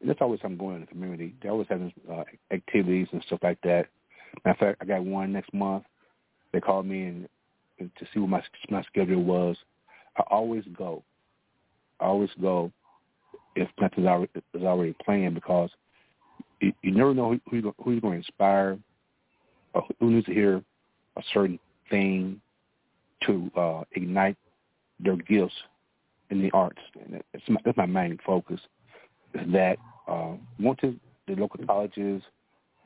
and 0.00 0.10
there's 0.10 0.18
always 0.20 0.42
something 0.42 0.58
going 0.58 0.74
on 0.74 0.82
in 0.82 0.86
the 0.86 0.92
community. 0.92 1.34
They're 1.40 1.52
always 1.52 1.68
having 1.70 1.92
uh, 2.12 2.24
activities 2.52 3.08
and 3.12 3.24
stuff 3.26 3.40
like 3.42 3.60
that. 3.62 3.86
Matter 4.44 4.50
of 4.50 4.58
fact, 4.58 4.82
I 4.82 4.84
got 4.84 5.04
one 5.04 5.32
next 5.32 5.54
month. 5.54 5.84
They 6.52 6.60
called 6.60 6.84
me 6.84 7.04
and, 7.04 7.16
and 7.16 7.28
to 7.78 8.06
see 8.12 8.20
what 8.20 8.30
my 8.30 8.42
my 8.70 8.82
schedule 8.82 9.22
was. 9.22 9.56
I 10.16 10.22
always 10.30 10.64
go. 10.76 11.02
I 12.00 12.06
always 12.06 12.30
go 12.40 12.72
if 13.56 13.68
nothing's 13.80 14.28
is 14.54 14.62
already 14.62 14.94
planned 15.04 15.34
because 15.34 15.70
you, 16.60 16.72
never 16.84 17.14
know 17.14 17.32
who, 17.32 17.40
who, 17.50 17.74
who 17.82 17.92
you're 17.92 18.00
going 18.00 18.14
to 18.14 18.26
inspire, 18.26 18.78
or 19.74 19.84
who 20.00 20.10
needs 20.10 20.26
to 20.26 20.34
hear 20.34 20.62
a 21.16 21.22
certain 21.32 21.58
thing 21.90 22.40
to 23.26 23.50
uh, 23.56 23.82
ignite 23.92 24.36
their 25.00 25.16
gifts 25.16 25.54
in 26.30 26.40
the 26.42 26.50
arts. 26.52 26.80
And 27.04 27.22
it's 27.32 27.44
my, 27.48 27.60
that's 27.64 27.76
my 27.76 27.86
main 27.86 28.18
focus. 28.24 28.60
Is 29.34 29.52
that 29.52 29.78
uh, 30.08 30.34
went 30.58 30.78
to 30.80 30.98
the 31.26 31.34
local 31.34 31.64
colleges, 31.66 32.22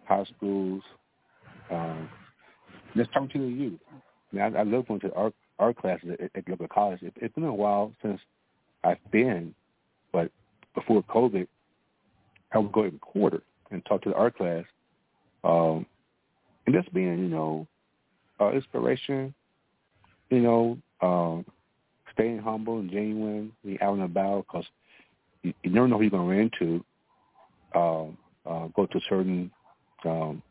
high 0.07 0.25
schools, 0.37 0.83
um, 1.71 2.09
just 2.97 3.13
talk 3.13 3.31
to 3.31 3.39
the 3.39 3.47
youth. 3.47 3.81
I, 4.35 4.39
I, 4.41 4.49
I 4.49 4.63
love 4.63 4.89
going 4.89 5.01
to 5.01 5.13
art 5.15 5.35
art 5.59 5.77
classes 5.77 6.11
at, 6.21 6.31
at 6.35 6.49
local 6.49 6.69
college. 6.69 7.03
It, 7.03 7.13
it's 7.17 7.35
been 7.35 7.45
a 7.45 7.55
while 7.55 7.93
since 8.03 8.21
I've 8.85 8.99
been, 9.11 9.55
but 10.13 10.31
before 10.75 11.03
COVID, 11.05 11.47
I 12.53 12.59
would 12.59 12.73
go 12.73 12.83
every 12.83 12.99
quarter 12.99 13.43
and 13.71 13.85
talk 13.85 14.03
to 14.03 14.11
the 14.11 14.15
art 14.15 14.37
class, 14.37 14.65
um, 15.45 15.87
and 16.67 16.75
just 16.75 16.93
being, 16.93 17.19
you 17.19 17.29
know, 17.29 17.67
uh, 18.41 18.53
inspiration, 18.53 19.35
you 20.31 20.41
know, 20.41 20.79
um, 21.01 21.45
staying 22.13 22.39
humble 22.39 22.79
and 22.79 22.91
genuine, 22.91 23.53
be 23.65 23.81
out 23.81 23.95
and 23.95 24.03
about, 24.03 24.47
because 24.47 24.67
you, 25.43 25.53
you 25.63 25.71
never 25.71 25.89
know 25.89 25.97
who 25.97 26.03
you're 26.03 26.11
going 26.11 26.29
to 26.29 26.37
run 26.37 26.51
into. 26.53 26.85
Um, 27.75 28.19
uh, 28.45 28.67
go 28.75 28.87
to 28.87 29.01
certain 29.09 29.51
um, 30.05 30.43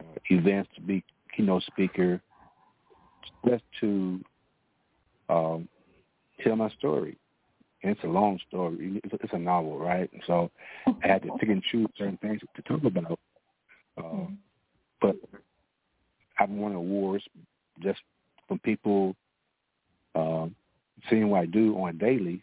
uh, 0.00 0.18
events 0.30 0.68
to 0.76 0.80
be 0.80 1.02
keynote 1.34 1.62
speaker, 1.64 2.20
just 3.46 3.62
to 3.80 4.20
um, 5.28 5.68
tell 6.42 6.56
my 6.56 6.70
story. 6.70 7.16
And 7.82 7.92
it's 7.92 8.04
a 8.04 8.08
long 8.08 8.38
story. 8.48 9.00
It's 9.04 9.12
a, 9.12 9.18
it's 9.22 9.32
a 9.32 9.38
novel, 9.38 9.78
right? 9.78 10.10
So 10.26 10.50
I 10.86 11.06
had 11.06 11.22
to 11.22 11.36
pick 11.38 11.48
and 11.50 11.62
choose 11.62 11.88
certain 11.96 12.18
things 12.18 12.40
to 12.56 12.62
talk 12.62 12.84
about. 12.84 13.18
Uh, 13.98 14.02
mm-hmm. 14.02 14.34
But 15.00 15.16
I've 16.38 16.50
won 16.50 16.72
awards 16.72 17.24
just 17.82 18.00
from 18.48 18.58
people 18.60 19.14
um, 20.14 20.54
seeing 21.08 21.28
what 21.28 21.42
I 21.42 21.46
do 21.46 21.76
on 21.76 21.98
daily, 21.98 22.42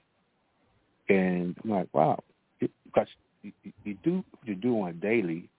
and 1.10 1.56
I'm 1.64 1.70
like, 1.70 1.88
wow, 1.94 2.20
because 2.60 3.08
you, 3.42 3.52
you 3.84 3.98
do 4.04 4.24
what 4.32 4.48
you 4.48 4.56
do 4.56 4.82
on 4.82 5.00
daily 5.00 5.50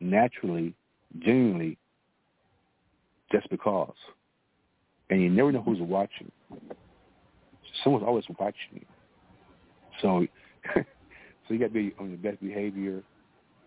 naturally, 0.00 0.74
genuinely, 1.18 1.76
just 3.32 3.48
because, 3.50 3.94
and 5.10 5.20
you 5.20 5.30
never 5.30 5.52
know 5.52 5.62
who's 5.62 5.80
watching. 5.80 6.30
Someone's 7.82 8.04
always 8.06 8.24
watching 8.38 8.72
you. 8.72 8.86
So, 10.02 10.26
so 10.74 10.82
you 11.54 11.58
got 11.58 11.66
to 11.66 11.72
be 11.72 11.94
on 11.98 12.08
your 12.10 12.18
best 12.18 12.40
behavior, 12.40 13.02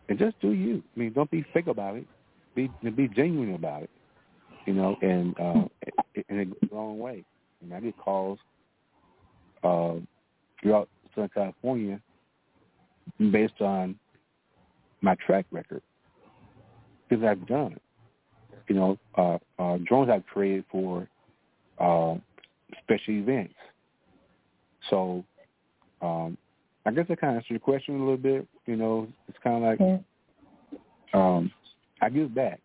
and 0.09 0.19
just 0.19 0.39
do 0.41 0.51
you. 0.51 0.83
I 0.95 0.99
mean, 0.99 1.13
don't 1.13 1.31
be 1.31 1.45
fake 1.53 1.67
about 1.67 1.95
it. 1.95 2.05
Be 2.55 2.69
be 2.95 3.07
genuine 3.07 3.55
about 3.55 3.83
it. 3.83 3.89
You 4.65 4.73
know, 4.73 4.95
and 5.01 5.35
uh, 5.39 5.67
and 6.29 6.39
it 6.39 6.49
goes 6.49 6.69
a 6.71 6.75
long 6.75 6.99
way. 6.99 7.23
And 7.61 7.73
I 7.73 7.79
get 7.79 7.97
calls 7.97 8.39
uh, 9.63 9.93
throughout 10.61 10.89
Southern 11.13 11.29
California 11.29 12.01
based 13.31 13.61
on 13.61 13.95
my 15.01 15.15
track 15.25 15.45
record 15.51 15.81
because 17.07 17.23
I've 17.23 17.45
done 17.47 17.73
it. 17.73 17.81
You 18.67 18.75
know, 18.75 18.99
uh, 19.17 19.37
uh, 19.61 19.77
drones 19.85 20.09
I've 20.09 20.25
created 20.25 20.65
for 20.71 21.07
uh, 21.81 22.15
special 22.83 23.13
events. 23.15 23.55
So 24.89 25.23
um, 26.01 26.37
I 26.85 26.91
guess 26.91 27.05
I 27.09 27.15
kind 27.15 27.35
of 27.35 27.37
answered 27.37 27.51
your 27.51 27.59
question 27.59 27.95
a 27.95 27.99
little 27.99 28.17
bit. 28.17 28.47
You 28.65 28.75
know, 28.75 29.07
it's 29.27 29.37
kind 29.43 29.57
of 29.57 29.63
like 29.63 29.79
yeah. 29.79 29.97
um, 31.13 31.51
I 32.01 32.09
give 32.09 32.33
back. 32.33 32.59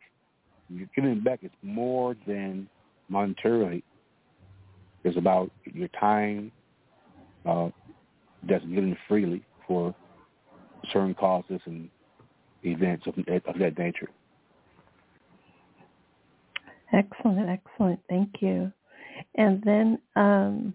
Giving 0.94 1.20
back 1.20 1.40
is 1.42 1.50
more 1.62 2.16
than 2.26 2.68
monetarily. 3.10 3.82
It's 5.04 5.16
about 5.16 5.50
your 5.64 5.88
time 6.00 6.50
uh, 7.44 7.68
that's 8.48 8.64
given 8.64 8.96
freely 9.06 9.44
for 9.68 9.94
certain 10.92 11.14
causes 11.14 11.60
and 11.66 11.88
events 12.64 13.06
of, 13.06 13.14
of 13.18 13.58
that 13.60 13.78
nature. 13.78 14.08
Excellent, 16.92 17.48
excellent. 17.48 18.00
Thank 18.08 18.30
you. 18.40 18.72
And 19.36 19.62
then 19.62 19.98
um, 20.16 20.74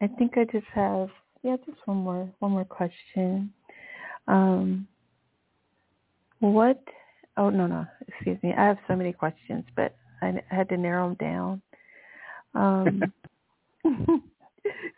I 0.00 0.06
think 0.06 0.36
I 0.36 0.44
just 0.44 0.66
have 0.74 1.08
yeah, 1.42 1.56
just 1.64 1.78
one 1.86 1.98
more 1.98 2.28
one 2.40 2.52
more 2.52 2.64
question. 2.64 3.52
Um, 4.26 4.88
what? 6.40 6.82
Oh 7.36 7.50
no 7.50 7.66
no, 7.66 7.86
excuse 8.06 8.38
me. 8.42 8.52
I 8.56 8.64
have 8.64 8.78
so 8.88 8.96
many 8.96 9.12
questions, 9.12 9.64
but 9.76 9.94
I, 10.22 10.40
I 10.50 10.54
had 10.54 10.68
to 10.70 10.76
narrow 10.76 11.08
them 11.08 11.16
down. 11.20 11.62
Um, 12.54 13.12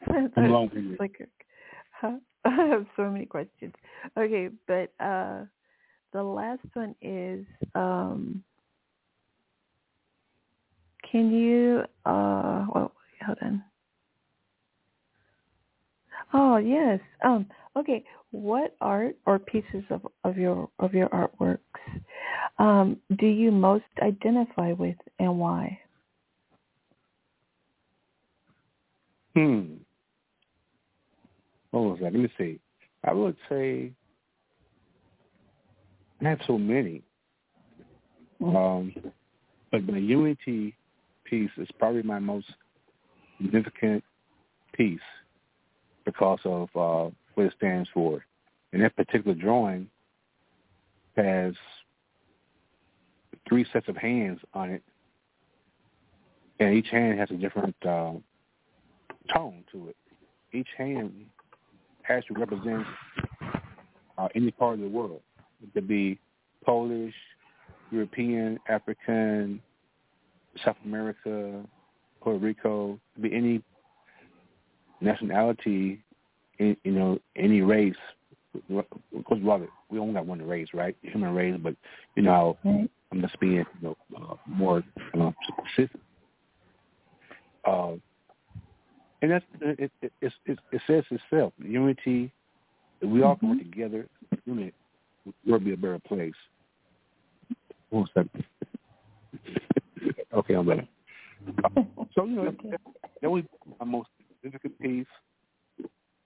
so 0.07 0.31
I'm 0.37 0.51
long 0.51 0.71
you. 0.75 0.97
Like, 0.99 1.29
huh? 1.93 2.17
I 2.45 2.67
have 2.67 2.87
so 2.97 3.11
many 3.11 3.27
questions. 3.27 3.75
Okay, 4.19 4.49
but 4.67 4.93
uh, 5.05 5.45
the 6.13 6.23
last 6.23 6.65
one 6.75 6.95
is, 7.03 7.45
um, 7.75 8.43
can 11.11 11.33
you? 11.33 11.83
Uh, 12.05 12.67
well, 12.75 12.93
hold 13.25 13.39
on. 13.43 13.65
Oh 16.33 16.57
yes. 16.57 17.01
Um. 17.25 17.47
Okay. 17.77 18.05
What 18.33 18.77
art 18.81 19.17
or 19.27 19.41
pieces 19.41 19.83
of, 19.91 20.07
of 20.23 20.39
your 20.39 20.69
of 20.79 20.95
your 20.95 21.09
artworks 21.09 21.59
um, 22.61 22.99
do 23.19 23.27
you 23.27 23.51
most 23.51 23.85
identify 24.03 24.73
with, 24.73 24.97
and 25.19 25.39
why? 25.39 25.79
Hmm. 29.35 29.77
What 31.71 31.81
was 31.81 31.99
that? 32.01 32.13
Let 32.13 32.21
me 32.21 32.29
see. 32.37 32.61
I 33.03 33.15
would 33.15 33.37
say 33.49 33.93
not 36.21 36.39
so 36.47 36.59
many. 36.59 37.03
Hmm. 38.41 38.57
Um, 38.57 38.95
but 39.71 39.87
the 39.87 39.99
unity 39.99 40.77
piece 41.31 41.51
is 41.57 41.69
probably 41.79 42.03
my 42.03 42.19
most 42.19 42.47
significant 43.41 44.05
piece 44.75 45.01
because 46.05 46.41
of 46.45 46.69
uh, 46.75 47.11
what 47.35 47.47
it 47.47 47.55
stands 47.57 47.89
for. 47.95 48.25
And 48.73 48.83
that 48.83 48.97
particular 48.97 49.35
drawing 49.35 49.89
has 51.17 51.55
three 53.49 53.65
sets 53.73 53.89
of 53.89 53.97
hands 53.97 54.41
on 54.55 54.71
it, 54.71 54.83
and 56.59 56.75
each 56.75 56.89
hand 56.89 57.19
has 57.19 57.31
a 57.31 57.35
different 57.35 57.75
uh, 57.83 58.13
tone 59.35 59.65
to 59.73 59.89
it. 59.89 59.97
Each 60.53 60.69
hand 60.77 61.13
has 62.03 62.25
to 62.27 62.35
represent 62.35 62.85
uh, 64.19 64.29
any 64.35 64.51
part 64.51 64.75
of 64.75 64.81
the 64.81 64.89
world. 64.89 65.21
It 65.63 65.73
could 65.75 65.89
be 65.89 66.19
Polish, 66.65 67.15
European, 67.91 68.59
African, 68.69 69.61
South 70.65 70.77
America, 70.85 71.63
Puerto 72.21 72.39
Rico, 72.39 72.99
be 73.21 73.35
any 73.35 73.63
nationality, 75.01 76.03
you 76.59 76.77
know, 76.85 77.19
any 77.37 77.63
race. 77.63 77.95
Because 78.69 79.39
well, 79.43 79.67
we 79.91 79.99
only 79.99 80.15
got 80.15 80.27
one 80.27 80.43
race, 80.43 80.69
right? 80.75 80.97
Human 81.03 81.35
race, 81.35 81.55
but 81.63 81.75
you 82.17 82.23
know, 82.23 82.59
right. 82.65 82.91
I'm 83.13 83.21
just 83.21 83.39
being 83.39 83.55
you 83.55 83.65
know 83.81 83.97
uh, 84.17 84.35
more 84.47 84.83
uh, 85.21 85.31
specific. 85.49 86.01
Uh, 87.65 87.93
and 89.23 89.31
that's 89.31 89.45
it, 89.61 89.91
it, 90.03 90.13
it, 90.21 90.33
it, 90.47 90.59
it 90.73 90.83
says 90.87 91.05
itself. 91.11 91.53
Unity. 91.59 92.33
If 93.01 93.09
we 93.09 93.23
all 93.23 93.37
come 93.37 93.59
mm-hmm. 93.59 93.71
together, 93.71 94.07
unit, 94.45 94.75
we'll 95.47 95.59
be 95.59 95.73
a 95.73 95.77
better 95.77 95.99
place. 96.01 96.35
One 97.91 98.07
second. 98.15 98.45
Okay, 100.35 100.55
I'm. 100.55 100.69
Uh, 100.69 100.75
so 102.15 102.25
you 102.25 102.37
know, 102.37 102.55
that, 103.23 103.31
was 103.31 103.45
my 103.79 103.87
most 103.87 104.09
significant 104.43 104.79
piece 104.81 105.07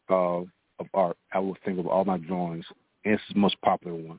of 0.09 0.49
of 0.79 0.87
art. 0.92 1.16
I 1.33 1.38
would 1.38 1.59
think 1.64 1.79
of 1.79 1.87
all 1.87 2.05
my 2.05 2.18
drawings, 2.18 2.64
and 3.05 3.14
it's 3.14 3.23
the 3.33 3.38
most 3.38 3.57
popular 3.62 3.97
one. 3.97 4.18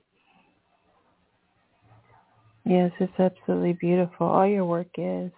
Yes, 2.66 2.92
it's 3.00 3.20
absolutely 3.20 3.74
beautiful. 3.74 4.28
All 4.28 4.48
your 4.48 4.66
work 4.66 4.88
is, 4.98 5.32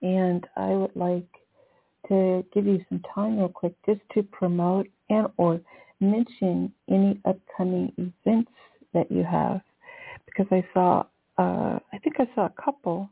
and 0.00 0.46
I 0.56 0.68
would 0.68 0.94
like 0.96 1.28
to 2.08 2.44
give 2.54 2.66
you 2.66 2.84
some 2.88 3.02
time 3.14 3.38
real 3.38 3.48
quick 3.48 3.74
just 3.84 4.00
to 4.14 4.22
promote 4.22 4.86
and 5.10 5.28
or 5.36 5.60
mention 6.00 6.72
any 6.88 7.20
upcoming 7.24 7.92
events 7.98 8.52
that 8.94 9.10
you 9.10 9.24
have 9.24 9.60
because 10.26 10.46
I 10.50 10.64
saw 10.72 11.04
uh 11.38 11.78
I 11.92 11.98
think 12.02 12.16
I 12.18 12.28
saw 12.34 12.46
a 12.46 12.62
couple 12.62 13.10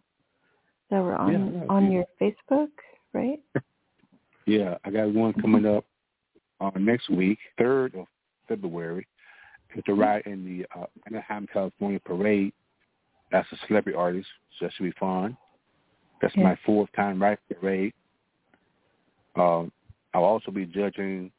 that 0.90 1.00
were 1.00 1.16
on 1.16 1.32
yeah, 1.32 1.60
yeah, 1.60 1.66
on 1.68 1.92
your 1.92 2.04
Facebook, 2.20 2.68
right? 3.12 3.40
Yeah, 4.46 4.76
I 4.84 4.90
got 4.90 5.12
one 5.12 5.32
coming 5.34 5.66
up 5.66 5.84
uh, 6.60 6.70
next 6.78 7.10
week, 7.10 7.38
third 7.58 7.96
of 7.96 8.06
February. 8.46 9.06
It's 9.74 9.86
a 9.88 9.90
mm-hmm. 9.90 10.00
ride 10.00 10.22
in 10.26 10.44
the 10.44 10.80
uh, 10.80 10.86
Anaheim, 11.06 11.48
California 11.52 11.98
parade. 11.98 12.52
That's 13.32 13.48
a 13.50 13.56
celebrity 13.66 13.96
artist, 13.98 14.28
so 14.58 14.66
that 14.66 14.72
should 14.74 14.84
be 14.84 14.94
fun. 15.00 15.36
That's 16.22 16.36
my 16.36 16.56
fourth 16.64 16.88
time 16.94 17.20
riding 17.20 17.38
the 17.48 17.54
parade. 17.56 17.92
Um, 19.34 19.72
I'll 20.14 20.24
also 20.24 20.50
be 20.50 20.64
judging, 20.64 21.30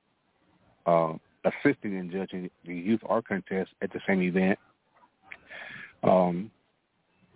uh, 0.85 1.13
assisting 1.45 1.97
in 1.97 2.11
judging 2.11 2.49
the 2.65 2.75
youth 2.75 2.99
art 3.07 3.27
contest 3.27 3.71
at 3.81 3.91
the 3.93 4.01
same 4.05 4.21
event. 4.21 4.59
Um, 6.03 6.51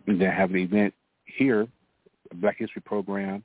and 0.06 0.20
then 0.20 0.32
have 0.32 0.52
an 0.52 0.58
event 0.58 0.94
here, 1.26 1.68
a 2.32 2.36
Black 2.36 2.58
History 2.58 2.82
program, 2.82 3.44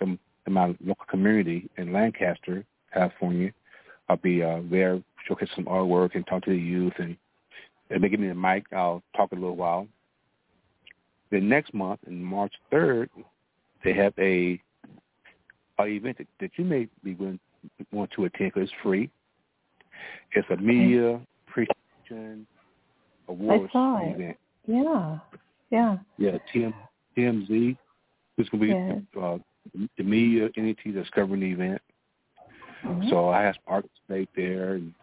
in, 0.00 0.18
my 0.48 0.66
local 0.84 1.06
community 1.08 1.68
in 1.76 1.92
Lancaster, 1.92 2.64
California. 2.92 3.50
I'll 4.08 4.16
be 4.16 4.42
uh, 4.42 4.60
there, 4.70 5.02
showcase 5.26 5.48
some 5.56 5.64
artwork 5.64 6.14
and 6.14 6.24
talk 6.26 6.44
to 6.44 6.50
the 6.50 6.56
youth. 6.56 6.92
And 6.98 7.16
if 7.90 8.00
they 8.00 8.08
give 8.08 8.20
me 8.20 8.28
the 8.28 8.34
mic, 8.34 8.64
I'll 8.72 9.02
talk 9.16 9.32
a 9.32 9.34
little 9.34 9.56
while. 9.56 9.88
Then 11.32 11.48
next 11.48 11.74
month, 11.74 12.00
in 12.06 12.22
March 12.22 12.52
3rd, 12.72 13.08
they 13.82 13.92
have 13.94 14.12
a 14.18 14.60
an 15.78 15.88
event 15.88 16.18
that, 16.18 16.26
that 16.40 16.50
you 16.56 16.64
may 16.64 16.88
be 17.04 17.14
willing 17.14 17.38
want 17.92 18.10
to 18.12 18.24
attend 18.24 18.52
because 18.54 18.68
it's 18.68 18.82
free. 18.82 19.10
It's 20.32 20.46
a 20.50 20.56
media 20.56 21.20
appreciation 21.48 22.46
awards 23.28 23.70
event. 23.74 24.36
Yeah, 24.66 25.18
yeah. 25.70 25.96
Yeah, 26.18 26.38
TM, 26.54 26.74
TMZ. 27.16 27.76
Going 28.36 28.48
to 28.50 28.58
be 28.58 28.66
yeah. 28.66 29.22
uh, 29.22 29.38
the 29.96 30.04
media 30.04 30.48
entity 30.56 30.92
that's 30.92 31.08
covering 31.10 31.40
the 31.40 31.52
event. 31.52 31.82
Mm-hmm. 32.84 33.08
So 33.08 33.30
I 33.30 33.42
have 33.42 33.56
participate 33.66 34.28
there. 34.36 34.74
And, 34.74 34.94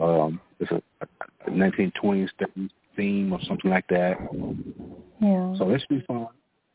um, 0.00 0.40
it's 0.58 0.70
a, 0.70 0.82
a 1.02 1.50
1920s 1.50 2.30
theme 2.96 3.32
or 3.32 3.40
something 3.46 3.70
like 3.70 3.86
that. 3.88 4.16
Yeah. 5.20 5.54
So 5.58 5.68
this 5.68 5.82
should 5.82 6.00
be 6.00 6.04
fun. 6.06 6.28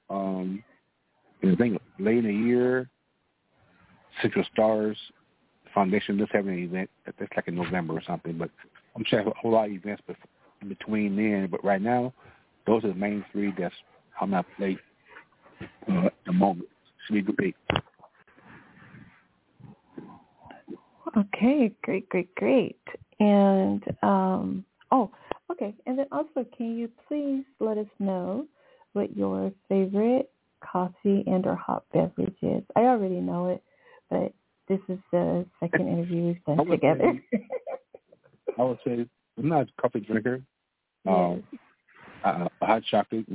Um, 0.09 0.63
and 1.41 1.53
I 1.53 1.55
think 1.55 1.81
late 1.99 2.19
in 2.19 2.25
the 2.25 2.33
year, 2.33 2.89
Central 4.21 4.45
Stars 4.53 4.97
Foundation 5.73 6.17
just 6.17 6.31
having 6.31 6.53
an 6.53 6.63
event 6.63 6.89
that's 7.05 7.31
like 7.35 7.47
in 7.47 7.55
November 7.55 7.93
or 7.93 8.01
something. 8.05 8.37
But 8.37 8.49
I'm 8.95 9.03
sure 9.05 9.19
I 9.19 9.23
have 9.23 9.31
a 9.31 9.37
whole 9.37 9.51
lot 9.51 9.65
of 9.67 9.73
events 9.73 10.03
in 10.61 10.69
between 10.69 11.15
then. 11.15 11.47
But 11.51 11.63
right 11.63 11.81
now, 11.81 12.13
those 12.65 12.83
are 12.83 12.89
the 12.89 12.95
main 12.95 13.23
three 13.31 13.53
that's 13.57 13.75
on 14.19 14.31
my 14.31 14.43
plate 14.57 14.79
uh, 15.61 16.05
at 16.07 16.13
the 16.25 16.33
moment. 16.33 16.69
Should 17.05 17.25
be 17.25 17.33
great. 17.33 17.55
Okay, 21.17 21.71
great, 21.83 22.09
great, 22.09 22.33
great. 22.35 22.79
And 23.19 23.83
um, 24.03 24.65
oh, 24.91 25.09
okay. 25.51 25.73
And 25.85 25.97
then 25.97 26.07
also, 26.11 26.45
can 26.55 26.77
you 26.77 26.89
please 27.07 27.43
let 27.59 27.77
us 27.77 27.87
know 27.99 28.45
what 28.93 29.15
your 29.15 29.51
favorite 29.69 30.29
coffee 30.61 31.23
and 31.25 31.45
or 31.45 31.55
hot 31.55 31.85
beverage 31.93 32.37
is? 32.41 32.63
I 32.75 32.81
already 32.81 33.21
know 33.21 33.49
it, 33.49 33.63
but 34.09 34.33
this 34.67 34.79
is 34.89 34.99
the 35.11 35.45
second 35.59 35.87
interview 35.87 36.23
we've 36.27 36.45
done 36.45 36.59
I 36.59 36.63
together. 36.65 37.13
Say, 37.31 37.47
I 38.59 38.63
would 38.63 38.79
say 38.85 39.05
I'm 39.37 39.49
not 39.49 39.67
a 39.67 39.81
coffee 39.81 40.01
drinker. 40.01 40.41
Um, 41.07 41.43
uh, 42.23 42.47
hot 42.61 42.83
chocolate. 42.89 43.25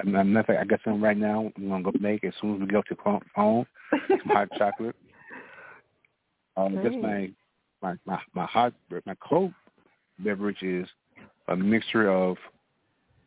I'm 0.00 0.32
not. 0.32 0.48
I 0.50 0.64
got 0.64 0.80
some 0.84 1.02
right 1.02 1.16
now. 1.16 1.50
I'm 1.56 1.68
gonna 1.68 1.82
go 1.82 1.92
make 2.00 2.24
as 2.24 2.32
soon 2.40 2.54
as 2.54 2.60
we 2.60 2.66
go 2.66 2.82
to 2.82 3.20
phone. 3.34 3.66
Some 4.08 4.20
hot 4.26 4.48
chocolate. 4.58 4.96
Um, 6.56 6.80
just 6.82 6.96
my, 6.96 7.30
my 7.82 7.94
my 8.06 8.18
my 8.34 8.46
hot 8.46 8.72
my 9.04 9.14
cold 9.20 9.52
beverage 10.18 10.62
is 10.62 10.86
a 11.48 11.56
mixture 11.56 12.08
of 12.10 12.36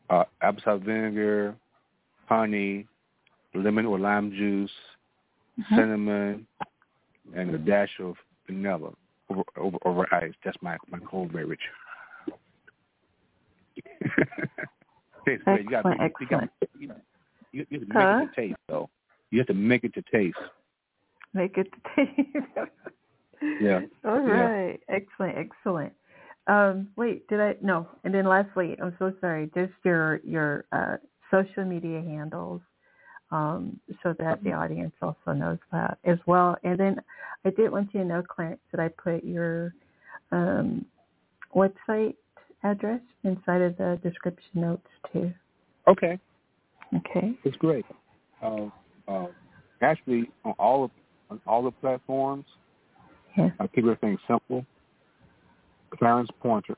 uh, 0.09 0.23
apple 0.41 0.61
cider 0.65 0.77
vinegar, 0.79 1.55
honey, 2.25 2.87
lemon 3.53 3.85
or 3.85 3.99
lime 3.99 4.31
juice, 4.31 4.71
mm-hmm. 5.59 5.75
cinnamon, 5.75 6.47
and 7.35 7.53
a 7.53 7.57
dash 7.57 7.91
of 7.99 8.15
vanilla 8.47 8.91
over, 9.29 9.43
over, 9.57 9.77
over 9.85 10.13
ice. 10.13 10.33
That's 10.43 10.57
my 10.61 10.77
my 10.89 10.99
cold 10.99 11.31
beverage. 11.33 11.59
excellent, 15.27 15.63
you 15.63 15.69
got 15.69 15.85
you, 16.19 16.27
got, 16.27 16.43
you, 16.79 16.93
you, 17.51 17.65
you 17.69 17.79
have 17.79 17.87
to 17.87 17.93
huh? 17.93 18.19
make 18.19 18.29
it 18.29 18.35
to 18.35 18.41
taste, 18.41 18.59
though. 18.67 18.89
You 19.31 19.39
have 19.39 19.47
to 19.47 19.53
make 19.53 19.83
it 19.83 19.93
to 19.93 20.03
taste. 20.11 20.37
Make 21.33 21.57
it 21.57 21.67
to 21.71 22.05
taste. 22.05 22.69
yeah. 23.61 23.79
All 24.05 24.19
right. 24.19 24.79
Yeah. 24.89 24.95
Excellent. 24.95 25.37
Excellent. 25.37 25.93
Um, 26.47 26.89
wait, 26.95 27.27
did 27.27 27.39
I? 27.39 27.55
No. 27.61 27.87
And 28.03 28.13
then 28.13 28.25
lastly, 28.25 28.75
I'm 28.81 28.95
so 28.97 29.13
sorry. 29.21 29.51
Just 29.53 29.73
your 29.83 30.19
your 30.23 30.65
uh, 30.71 30.97
social 31.29 31.63
media 31.65 32.01
handles 32.01 32.61
um, 33.31 33.79
so 34.01 34.15
that 34.19 34.43
the 34.43 34.51
audience 34.53 34.93
also 35.01 35.33
knows 35.33 35.59
that 35.71 35.99
as 36.03 36.17
well. 36.25 36.57
And 36.63 36.79
then 36.79 37.01
I 37.45 37.51
did 37.51 37.71
want 37.71 37.93
you 37.93 38.01
to 38.01 38.05
know, 38.05 38.23
Clarence, 38.23 38.61
that 38.71 38.79
I 38.79 38.87
put 38.89 39.23
your 39.23 39.73
um, 40.31 40.85
website 41.55 42.15
address 42.63 43.01
inside 43.23 43.61
of 43.61 43.77
the 43.77 43.99
description 44.03 44.49
notes 44.53 44.87
too. 45.11 45.33
Okay. 45.87 46.19
Okay. 46.95 47.33
It's 47.43 47.57
great. 47.57 47.85
Uh, 48.41 48.67
uh, 49.07 49.27
actually, 49.81 50.29
on 50.45 50.53
all 50.59 50.85
of 50.85 50.91
on 51.29 51.39
all 51.45 51.63
the 51.63 51.71
platforms, 51.71 52.45
yeah. 53.37 53.49
I 53.59 53.67
keep 53.67 53.83
everything 53.83 54.17
simple. 54.27 54.65
Clarence 55.97 56.29
Pointer. 56.41 56.75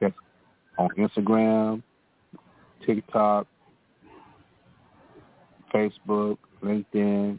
Yes, 0.00 0.12
on 0.78 0.88
Instagram, 0.98 1.82
TikTok, 2.86 3.46
Facebook, 5.74 6.38
LinkedIn, 6.62 7.38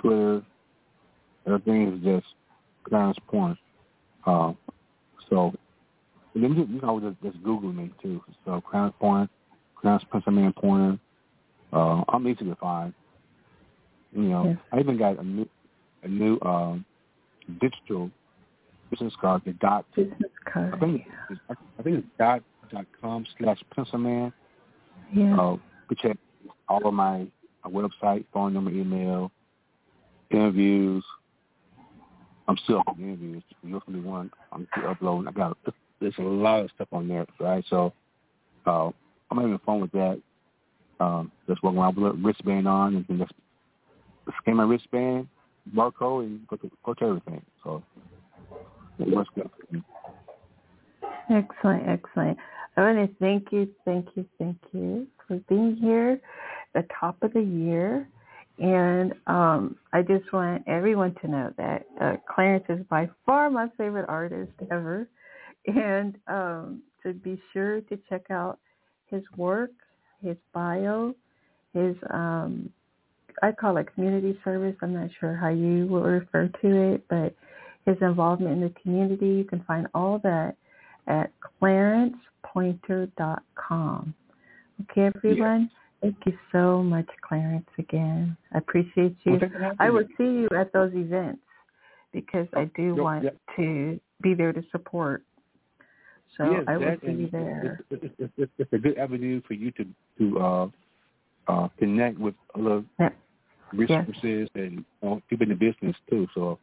Twitter. 0.00 0.42
Everything 1.46 1.92
is 1.94 2.04
just 2.04 2.34
Clarence 2.88 3.18
Pointer. 3.28 3.58
Uh, 4.26 4.52
so 5.28 5.54
you 6.34 6.42
can, 6.42 6.56
you 6.56 6.80
always 6.82 7.04
just, 7.04 7.22
just 7.22 7.44
Google 7.44 7.72
me 7.72 7.90
too. 8.02 8.22
So 8.44 8.60
Crown 8.60 8.92
Point, 9.00 9.30
Clarence 9.80 10.04
Pencilman 10.10 10.52
Pointer. 10.52 10.98
Uh, 11.72 12.02
I'm 12.08 12.26
easy 12.28 12.44
to 12.44 12.54
find. 12.56 12.92
You 14.12 14.22
know, 14.22 14.44
yeah. 14.44 14.54
I 14.72 14.80
even 14.80 14.96
got 14.98 15.18
a 15.18 15.22
new 15.22 15.48
a 16.02 16.08
new 16.08 16.38
um, 16.42 16.84
digital 17.60 18.10
business 18.90 19.14
card. 19.20 19.42
The 19.44 19.52
dot. 19.54 19.84
Business 19.94 20.30
card. 20.52 20.74
I 20.74 20.78
think 20.78 21.02
it's, 21.30 21.40
I 21.50 21.82
think 21.82 21.98
it's 21.98 22.06
dot 22.18 22.42
dot 22.70 22.86
com 23.00 23.26
slash 23.38 23.58
pencilman. 23.74 24.32
Yeah. 25.14 25.38
Uh, 25.38 25.56
which 25.88 26.00
has 26.02 26.16
all 26.68 26.86
of 26.86 26.92
my, 26.92 27.26
my 27.64 27.70
website, 27.70 28.24
phone 28.32 28.54
number, 28.54 28.72
email, 28.72 29.30
interviews, 30.30 31.04
I'm 32.48 32.56
still 32.64 32.82
interviews. 32.98 33.42
Gonna 33.62 33.80
one. 34.00 34.30
I'm 34.52 34.68
still 34.76 34.90
uploading. 34.90 35.28
I 35.28 35.32
got 35.32 35.56
there's 36.00 36.14
a 36.18 36.22
lot 36.22 36.60
of 36.60 36.70
stuff 36.74 36.88
on 36.92 37.08
there, 37.08 37.26
right? 37.40 37.64
So 37.68 37.92
uh, 38.66 38.90
I'm 39.30 39.38
having 39.38 39.58
fun 39.64 39.80
with 39.80 39.92
that. 39.92 40.20
Um, 41.00 41.30
just 41.48 41.62
walking 41.62 41.78
around 41.78 41.96
with 41.96 42.12
a 42.12 42.16
wristband 42.16 42.68
on 42.68 43.04
and 43.08 43.18
just 43.18 43.32
scan 44.40 44.56
my 44.56 44.64
wristband, 44.64 45.28
barcode, 45.74 46.24
and 46.24 46.46
go 46.48 46.56
to 46.56 46.70
go 46.84 46.94
to 46.94 47.04
everything. 47.04 47.42
So 47.62 47.82
it 48.98 49.08
works 49.08 49.30
good. 49.34 49.50
Excellent, 51.28 51.88
excellent. 51.88 52.38
I 52.76 52.80
want 52.80 53.10
to 53.10 53.16
thank 53.18 53.52
you, 53.52 53.68
thank 53.84 54.08
you, 54.14 54.26
thank 54.38 54.58
you 54.72 55.06
for 55.26 55.40
being 55.48 55.76
here, 55.76 56.20
the 56.74 56.84
top 57.00 57.16
of 57.22 57.32
the 57.32 57.40
year. 57.40 58.06
And 58.58 59.12
um, 59.26 59.76
I 59.92 60.02
just 60.02 60.32
want 60.32 60.62
everyone 60.66 61.14
to 61.20 61.28
know 61.28 61.52
that 61.58 61.86
uh, 62.00 62.16
Clarence 62.32 62.64
is 62.68 62.80
by 62.88 63.10
far 63.26 63.50
my 63.50 63.68
favorite 63.76 64.06
artist 64.08 64.52
ever. 64.70 65.06
And 65.66 66.16
um, 66.26 66.82
to 67.02 67.12
be 67.12 67.38
sure 67.52 67.82
to 67.82 67.98
check 68.08 68.30
out 68.30 68.58
his 69.06 69.22
work, 69.36 69.72
his 70.22 70.38
bio, 70.54 71.14
his, 71.74 71.94
um, 72.10 72.70
I 73.42 73.52
call 73.52 73.76
it 73.76 73.92
community 73.94 74.38
service. 74.42 74.74
I'm 74.80 74.94
not 74.94 75.10
sure 75.20 75.36
how 75.36 75.48
you 75.48 75.86
will 75.86 76.02
refer 76.02 76.48
to 76.62 76.94
it, 76.94 77.04
but 77.10 77.34
his 77.84 77.98
involvement 78.00 78.54
in 78.54 78.62
the 78.62 78.72
community, 78.82 79.26
you 79.26 79.44
can 79.44 79.62
find 79.64 79.86
all 79.94 80.18
that 80.20 80.56
at 81.06 81.30
clarencepointer.com. 81.62 84.14
Okay, 84.82 85.10
everyone? 85.14 85.62
Yes. 85.62 85.70
Thank 86.02 86.16
you 86.26 86.38
so 86.52 86.82
much, 86.82 87.08
Clarence, 87.26 87.66
again. 87.78 88.36
I 88.52 88.58
appreciate 88.58 89.16
you. 89.24 89.38
Well, 89.40 89.74
I 89.80 89.90
will 89.90 90.06
see 90.16 90.24
you 90.24 90.48
at 90.56 90.72
those 90.72 90.92
events 90.94 91.42
because 92.12 92.46
I 92.54 92.64
do 92.76 92.94
Yep, 92.94 93.04
want 93.04 93.24
yep. 93.24 93.36
to 93.56 94.00
be 94.22 94.34
there 94.34 94.52
to 94.52 94.62
support. 94.70 95.24
So 96.36 96.50
yes, 96.50 96.64
I 96.68 96.76
will 96.76 96.96
see 97.00 97.12
you 97.12 97.28
there. 97.30 97.84
It's, 97.90 98.02
it's, 98.02 98.32
it's, 98.36 98.52
it's, 98.58 98.72
a 98.72 98.78
good 98.78 98.98
avenue 98.98 99.40
for 99.46 99.54
you 99.54 99.70
to 99.72 99.86
to 100.18 100.38
uh, 100.38 100.68
uh, 101.48 101.68
connect 101.78 102.18
with 102.18 102.34
other 102.54 102.84
Yep. 102.98 103.16
resources 103.72 104.48
and 104.54 104.84
uh, 105.02 105.16
people 105.28 105.44
in 105.44 105.48
the 105.48 105.54
business 105.54 105.96
too. 106.10 106.26
So 106.34 106.58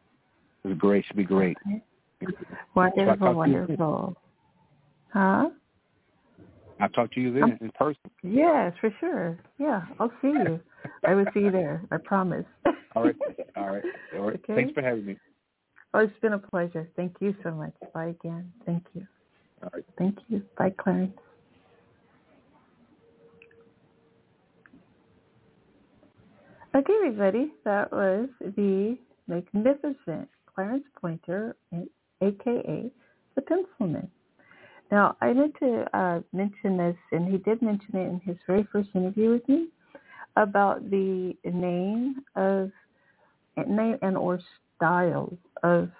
it's 0.64 0.78
great. 0.78 1.00
It 1.00 1.06
Should 1.06 1.16
be 1.16 1.24
great. 1.24 1.56
Wonderful, 2.74 3.16
talk 3.16 3.44
to 3.44 3.50
you 3.50 3.56
wonderful. 3.56 4.16
Huh? 5.12 5.50
I'll 6.84 6.90
talk 6.90 7.10
to 7.12 7.20
you 7.20 7.32
then 7.32 7.44
Um, 7.44 7.58
in 7.62 7.70
person. 7.70 8.10
Yes, 8.22 8.74
for 8.78 8.90
sure. 9.00 9.38
Yeah, 9.56 9.86
I'll 9.98 10.12
see 10.20 10.28
you. 10.28 10.60
I 11.06 11.14
will 11.14 11.24
see 11.32 11.40
you 11.40 11.50
there. 11.50 11.82
I 11.90 11.96
promise. 11.96 12.44
All 12.94 13.04
right. 13.04 13.16
All 13.56 13.70
right. 13.70 13.82
All 14.14 14.20
right. 14.26 14.34
Okay. 14.34 14.54
Thanks 14.54 14.72
for 14.74 14.82
having 14.82 15.06
me. 15.06 15.16
Oh, 15.94 16.00
it's 16.00 16.18
been 16.20 16.34
a 16.34 16.38
pleasure. 16.38 16.86
Thank 16.94 17.16
you 17.20 17.34
so 17.42 17.52
much. 17.52 17.72
Bye 17.94 18.08
again. 18.08 18.52
Thank 18.66 18.84
you. 18.92 19.06
All 19.62 19.70
right. 19.72 19.84
Thank 19.96 20.18
you. 20.28 20.42
Bye, 20.58 20.74
Clarence. 20.76 21.16
Okay, 26.74 26.92
everybody, 26.98 27.54
that 27.64 27.90
was 27.92 28.28
the 28.40 28.98
magnificent 29.26 30.28
Clarence 30.54 30.84
Pointer, 31.00 31.56
aka 32.20 32.90
the 33.36 33.42
Pencilman. 33.42 34.10
Now, 34.94 35.16
I 35.20 35.32
meant 35.32 35.56
to 35.58 35.84
uh, 35.92 36.20
mention 36.32 36.76
this, 36.76 36.94
and 37.10 37.28
he 37.28 37.38
did 37.38 37.60
mention 37.60 37.96
it 37.96 38.08
in 38.08 38.20
his 38.24 38.36
very 38.46 38.62
first 38.70 38.90
interview 38.94 39.30
with 39.30 39.48
me 39.48 39.66
about 40.36 40.88
the 40.88 41.36
name 41.42 42.22
of 42.36 42.70
name 43.66 43.98
and 44.02 44.16
or 44.16 44.38
style 44.76 45.36
of 45.64 45.90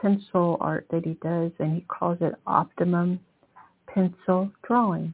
pencil 0.00 0.56
art 0.62 0.86
that 0.90 1.04
he 1.04 1.18
does, 1.22 1.52
and 1.58 1.74
he 1.74 1.82
calls 1.88 2.16
it 2.22 2.34
optimum 2.46 3.20
pencil 3.86 4.50
drawing. 4.66 5.12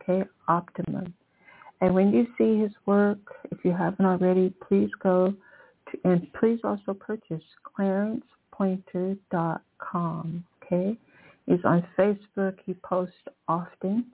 Okay, 0.00 0.24
optimum. 0.48 1.12
And 1.82 1.94
when 1.94 2.10
you 2.10 2.26
see 2.38 2.58
his 2.58 2.72
work, 2.86 3.18
if 3.50 3.62
you 3.66 3.72
haven't 3.72 4.06
already, 4.06 4.54
please 4.66 4.88
go 5.02 5.34
to, 5.90 5.98
and 6.04 6.26
please 6.32 6.60
also 6.64 6.94
purchase 6.94 7.42
clarencepointer.com. 7.78 10.44
Okay, 10.64 10.96
he's 11.46 11.64
on 11.64 11.86
Facebook. 11.98 12.56
He 12.64 12.74
posts 12.74 13.14
often, 13.48 14.06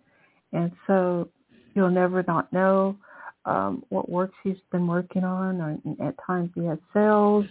and 0.53 0.73
so 0.87 1.29
you'll 1.75 1.91
never 1.91 2.25
not 2.27 2.53
know 2.53 2.97
um, 3.45 3.85
what 3.89 4.09
works 4.09 4.35
he's 4.43 4.57
been 4.71 4.87
working 4.87 5.25
on. 5.25 5.61
Or 5.61 6.07
at 6.07 6.15
times 6.27 6.51
he 6.55 6.65
has 6.65 6.79
sales. 6.93 7.47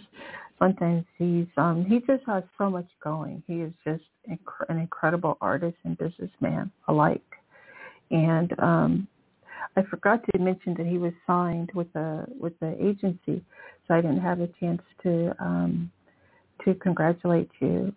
Sometimes 0.58 1.04
he's 1.18 1.46
um, 1.56 1.86
he 1.88 2.00
just 2.00 2.24
has 2.26 2.44
so 2.58 2.68
much 2.68 2.88
going. 3.02 3.42
He 3.46 3.60
is 3.60 3.72
just 3.84 4.04
inc- 4.30 4.68
an 4.68 4.78
incredible 4.78 5.38
artist 5.40 5.76
and 5.84 5.96
businessman 5.96 6.70
alike. 6.88 7.22
And 8.10 8.52
um, 8.58 9.08
I 9.76 9.82
forgot 9.82 10.20
to 10.32 10.38
mention 10.38 10.74
that 10.74 10.86
he 10.86 10.98
was 10.98 11.12
signed 11.26 11.70
with 11.74 11.92
the 11.92 12.26
with 12.38 12.58
the 12.60 12.76
agency, 12.84 13.42
so 13.86 13.94
I 13.94 14.00
didn't 14.00 14.20
have 14.20 14.40
a 14.40 14.48
chance 14.58 14.82
to 15.02 15.34
um, 15.38 15.90
to 16.64 16.74
congratulate 16.74 17.50
you, 17.60 17.94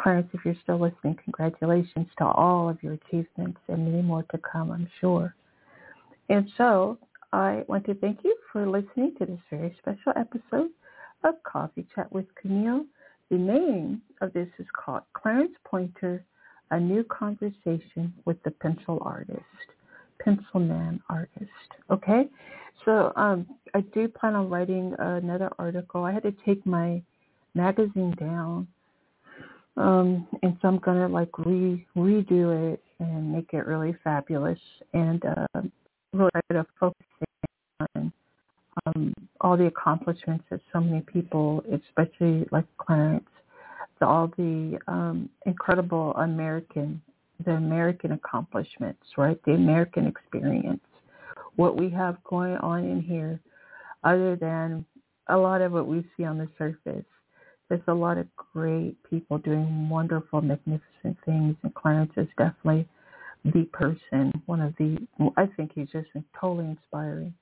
Clarence. 0.00 0.28
If 0.32 0.40
you're 0.44 0.56
still 0.62 0.80
listening, 0.80 1.18
congratulations 1.22 2.06
to 2.18 2.24
all 2.24 2.68
of 2.68 2.82
your 2.82 2.94
achievements 2.94 3.58
and 3.68 3.84
many 3.84 4.02
more 4.02 4.24
to 4.30 4.38
come, 4.38 4.70
I'm 4.70 4.88
sure. 5.00 5.34
And 6.28 6.48
so 6.56 6.98
I 7.32 7.64
want 7.68 7.84
to 7.86 7.94
thank 7.94 8.20
you 8.24 8.36
for 8.52 8.68
listening 8.68 9.14
to 9.18 9.26
this 9.26 9.40
very 9.50 9.76
special 9.78 10.12
episode 10.16 10.70
of 11.24 11.34
Coffee 11.42 11.86
Chat 11.94 12.10
with 12.12 12.26
Camille. 12.40 12.84
The 13.30 13.36
name 13.36 14.02
of 14.20 14.32
this 14.32 14.48
is 14.58 14.66
called 14.74 15.02
Clarence 15.12 15.52
Pointer, 15.64 16.24
A 16.70 16.80
New 16.80 17.04
Conversation 17.04 18.12
with 18.24 18.42
the 18.42 18.50
Pencil 18.52 18.98
Artist. 19.02 19.42
Pencilman 20.20 21.02
artist. 21.08 21.50
Okay, 21.90 22.28
so 22.84 23.12
um, 23.16 23.46
I 23.74 23.80
do 23.80 24.06
plan 24.08 24.34
on 24.34 24.48
writing 24.50 24.94
another 24.98 25.50
article. 25.58 26.04
I 26.04 26.12
had 26.12 26.22
to 26.24 26.34
take 26.44 26.64
my 26.66 27.02
magazine 27.54 28.14
down, 28.18 28.68
um, 29.80 30.28
and 30.42 30.56
so 30.60 30.68
I'm 30.68 30.78
gonna 30.78 31.08
like 31.08 31.36
re 31.38 31.86
redo 31.96 32.72
it 32.72 32.82
and 32.98 33.32
make 33.32 33.54
it 33.54 33.66
really 33.66 33.96
fabulous 34.04 34.58
and 34.92 35.24
uh, 35.24 35.62
really 36.12 36.30
try 36.30 36.58
to 36.58 36.66
focus 36.78 37.06
on 37.94 38.12
um, 38.86 39.14
all 39.40 39.56
the 39.56 39.66
accomplishments 39.66 40.44
that 40.50 40.60
so 40.70 40.80
many 40.80 41.00
people, 41.00 41.64
especially 41.72 42.46
like 42.52 42.66
Clarence, 42.76 43.24
the, 44.00 44.06
all 44.06 44.28
the 44.36 44.78
um, 44.86 45.30
incredible 45.46 46.14
American 46.16 47.00
the 47.46 47.52
American 47.52 48.12
accomplishments, 48.12 49.02
right? 49.16 49.40
The 49.46 49.52
American 49.52 50.06
experience. 50.06 50.84
What 51.56 51.74
we 51.74 51.88
have 51.88 52.22
going 52.24 52.56
on 52.56 52.84
in 52.84 53.00
here, 53.00 53.40
other 54.04 54.36
than 54.36 54.84
a 55.28 55.38
lot 55.38 55.62
of 55.62 55.72
what 55.72 55.86
we 55.86 56.04
see 56.16 56.24
on 56.24 56.36
the 56.36 56.48
surface. 56.58 57.06
There's 57.70 57.80
a 57.86 57.94
lot 57.94 58.18
of 58.18 58.26
great 58.52 58.96
people 59.08 59.38
doing 59.38 59.88
wonderful, 59.88 60.42
magnificent 60.42 61.16
things, 61.24 61.54
and 61.62 61.72
Clarence 61.76 62.10
is 62.16 62.26
definitely 62.36 62.88
the 63.44 63.62
person, 63.72 64.32
one 64.46 64.60
of 64.60 64.74
the, 64.76 64.98
I 65.36 65.46
think 65.56 65.70
he's 65.76 65.88
just 65.90 66.08
totally 66.38 66.66
inspiring. 66.66 67.32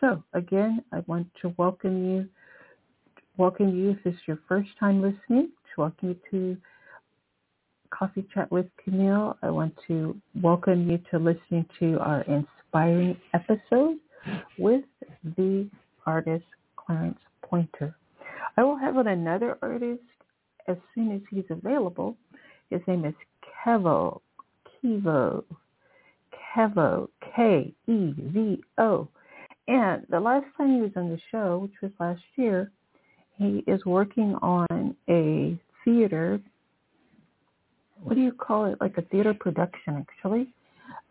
So 0.00 0.24
again, 0.32 0.82
I 0.90 1.00
want 1.06 1.26
to 1.42 1.54
welcome 1.58 2.10
you, 2.10 2.28
welcome 3.36 3.78
you 3.78 3.90
if 3.90 4.02
this 4.04 4.14
is 4.14 4.20
your 4.26 4.38
first 4.48 4.70
time 4.80 5.02
listening, 5.02 5.50
to 5.74 5.80
welcome 5.82 6.08
you 6.08 6.16
to 6.30 6.56
Coffee 7.90 8.26
Chat 8.32 8.50
with 8.50 8.66
Camille. 8.82 9.36
I 9.42 9.50
want 9.50 9.74
to 9.88 10.18
welcome 10.40 10.90
you 10.90 10.98
to 11.10 11.18
listening 11.18 11.66
to 11.78 11.98
our 11.98 12.22
inspiring 12.22 13.18
episode 13.34 13.98
with 14.58 14.84
the 15.36 15.68
artist 16.06 16.46
Clarence 16.76 17.18
Pointer. 17.42 17.94
I 18.58 18.64
will 18.64 18.76
have 18.76 18.96
another 18.96 19.56
artist 19.62 20.02
as 20.66 20.76
soon 20.92 21.12
as 21.12 21.20
he's 21.30 21.44
available. 21.48 22.16
His 22.70 22.80
name 22.88 23.04
is 23.04 23.14
Kevo, 23.64 24.20
Kevo, 24.84 25.44
Kevo, 26.56 27.08
K-E-V-O. 27.36 29.08
And 29.68 30.06
the 30.10 30.18
last 30.18 30.46
time 30.56 30.74
he 30.74 30.80
was 30.80 30.90
on 30.96 31.08
the 31.08 31.20
show, 31.30 31.58
which 31.58 31.80
was 31.80 31.92
last 32.00 32.20
year, 32.34 32.72
he 33.36 33.62
is 33.68 33.84
working 33.86 34.34
on 34.42 34.96
a 35.08 35.56
theater 35.84 36.40
what 38.02 38.14
do 38.14 38.20
you 38.20 38.32
call 38.32 38.66
it? 38.66 38.80
Like 38.80 38.96
a 38.98 39.02
theater 39.02 39.34
production, 39.34 39.96
actually, 39.96 40.48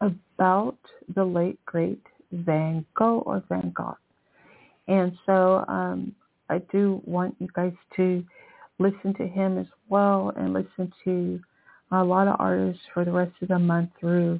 about 0.01 0.77
the 1.15 1.23
late 1.23 1.59
great 1.65 2.01
Van 2.31 2.85
Gogh 2.95 3.23
or 3.25 3.43
Van 3.49 3.71
Gogh. 3.75 3.97
And 4.87 5.11
so 5.25 5.65
um, 5.67 6.15
I 6.49 6.59
do 6.71 7.01
want 7.05 7.35
you 7.39 7.47
guys 7.53 7.73
to 7.97 8.23
listen 8.79 9.13
to 9.15 9.27
him 9.27 9.57
as 9.57 9.67
well 9.89 10.31
and 10.35 10.53
listen 10.53 10.91
to 11.03 11.39
a 11.91 12.03
lot 12.03 12.27
of 12.27 12.35
artists 12.39 12.83
for 12.93 13.05
the 13.05 13.11
rest 13.11 13.33
of 13.41 13.47
the 13.49 13.59
month 13.59 13.89
through 13.99 14.39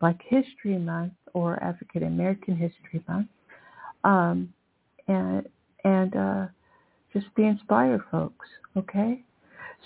Black 0.00 0.20
History 0.28 0.78
Month 0.78 1.12
or 1.32 1.62
African 1.62 2.04
American 2.04 2.56
History 2.56 3.02
Month. 3.08 3.28
Um, 4.04 4.52
and 5.08 5.48
and 5.84 6.16
uh, 6.16 6.46
Just 7.12 7.34
be 7.34 7.44
inspired, 7.44 8.02
folks. 8.10 8.46
Okay? 8.76 9.22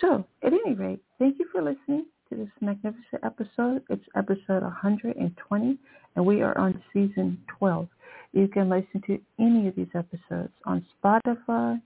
So, 0.01 0.25
at 0.43 0.53
any 0.53 0.75
rate, 0.75 1.01
thank 1.19 1.39
you 1.39 1.47
for 1.53 1.63
listening 1.63 2.07
to 2.29 2.37
this 2.37 2.49
magnificent 2.61 3.23
episode. 3.23 3.83
It's 3.91 4.05
episode 4.17 4.63
120, 4.63 5.79
and 6.17 6.27
we 6.27 6.43
are 6.43 6.57
on 6.59 6.83
season 6.93 7.39
12. 7.59 7.89
You 8.33 8.49
can 8.49 8.69
listen 8.69 9.03
to 9.07 9.21
any 9.39 9.69
of 9.69 9.77
these 9.77 9.89
episodes 9.95 10.53
on 10.65 10.85
Spotify, 11.03 11.81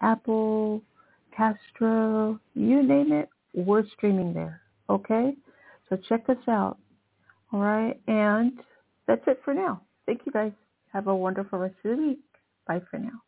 Apple, 0.00 0.82
Castro, 1.34 2.38
you 2.54 2.82
name 2.82 3.12
it, 3.12 3.28
we're 3.54 3.86
streaming 3.96 4.34
there. 4.34 4.60
Okay? 4.90 5.34
So 5.88 5.96
check 6.08 6.28
us 6.28 6.36
out. 6.48 6.78
All 7.52 7.60
right? 7.60 7.98
And 8.06 8.52
that's 9.06 9.22
it 9.26 9.40
for 9.44 9.54
now. 9.54 9.80
Thank 10.06 10.22
you 10.26 10.32
guys. 10.32 10.52
Have 10.92 11.06
a 11.06 11.14
wonderful 11.14 11.58
rest 11.58 11.74
of 11.84 11.96
the 11.96 12.02
week. 12.02 12.20
Bye 12.66 12.82
for 12.90 12.98
now. 12.98 13.22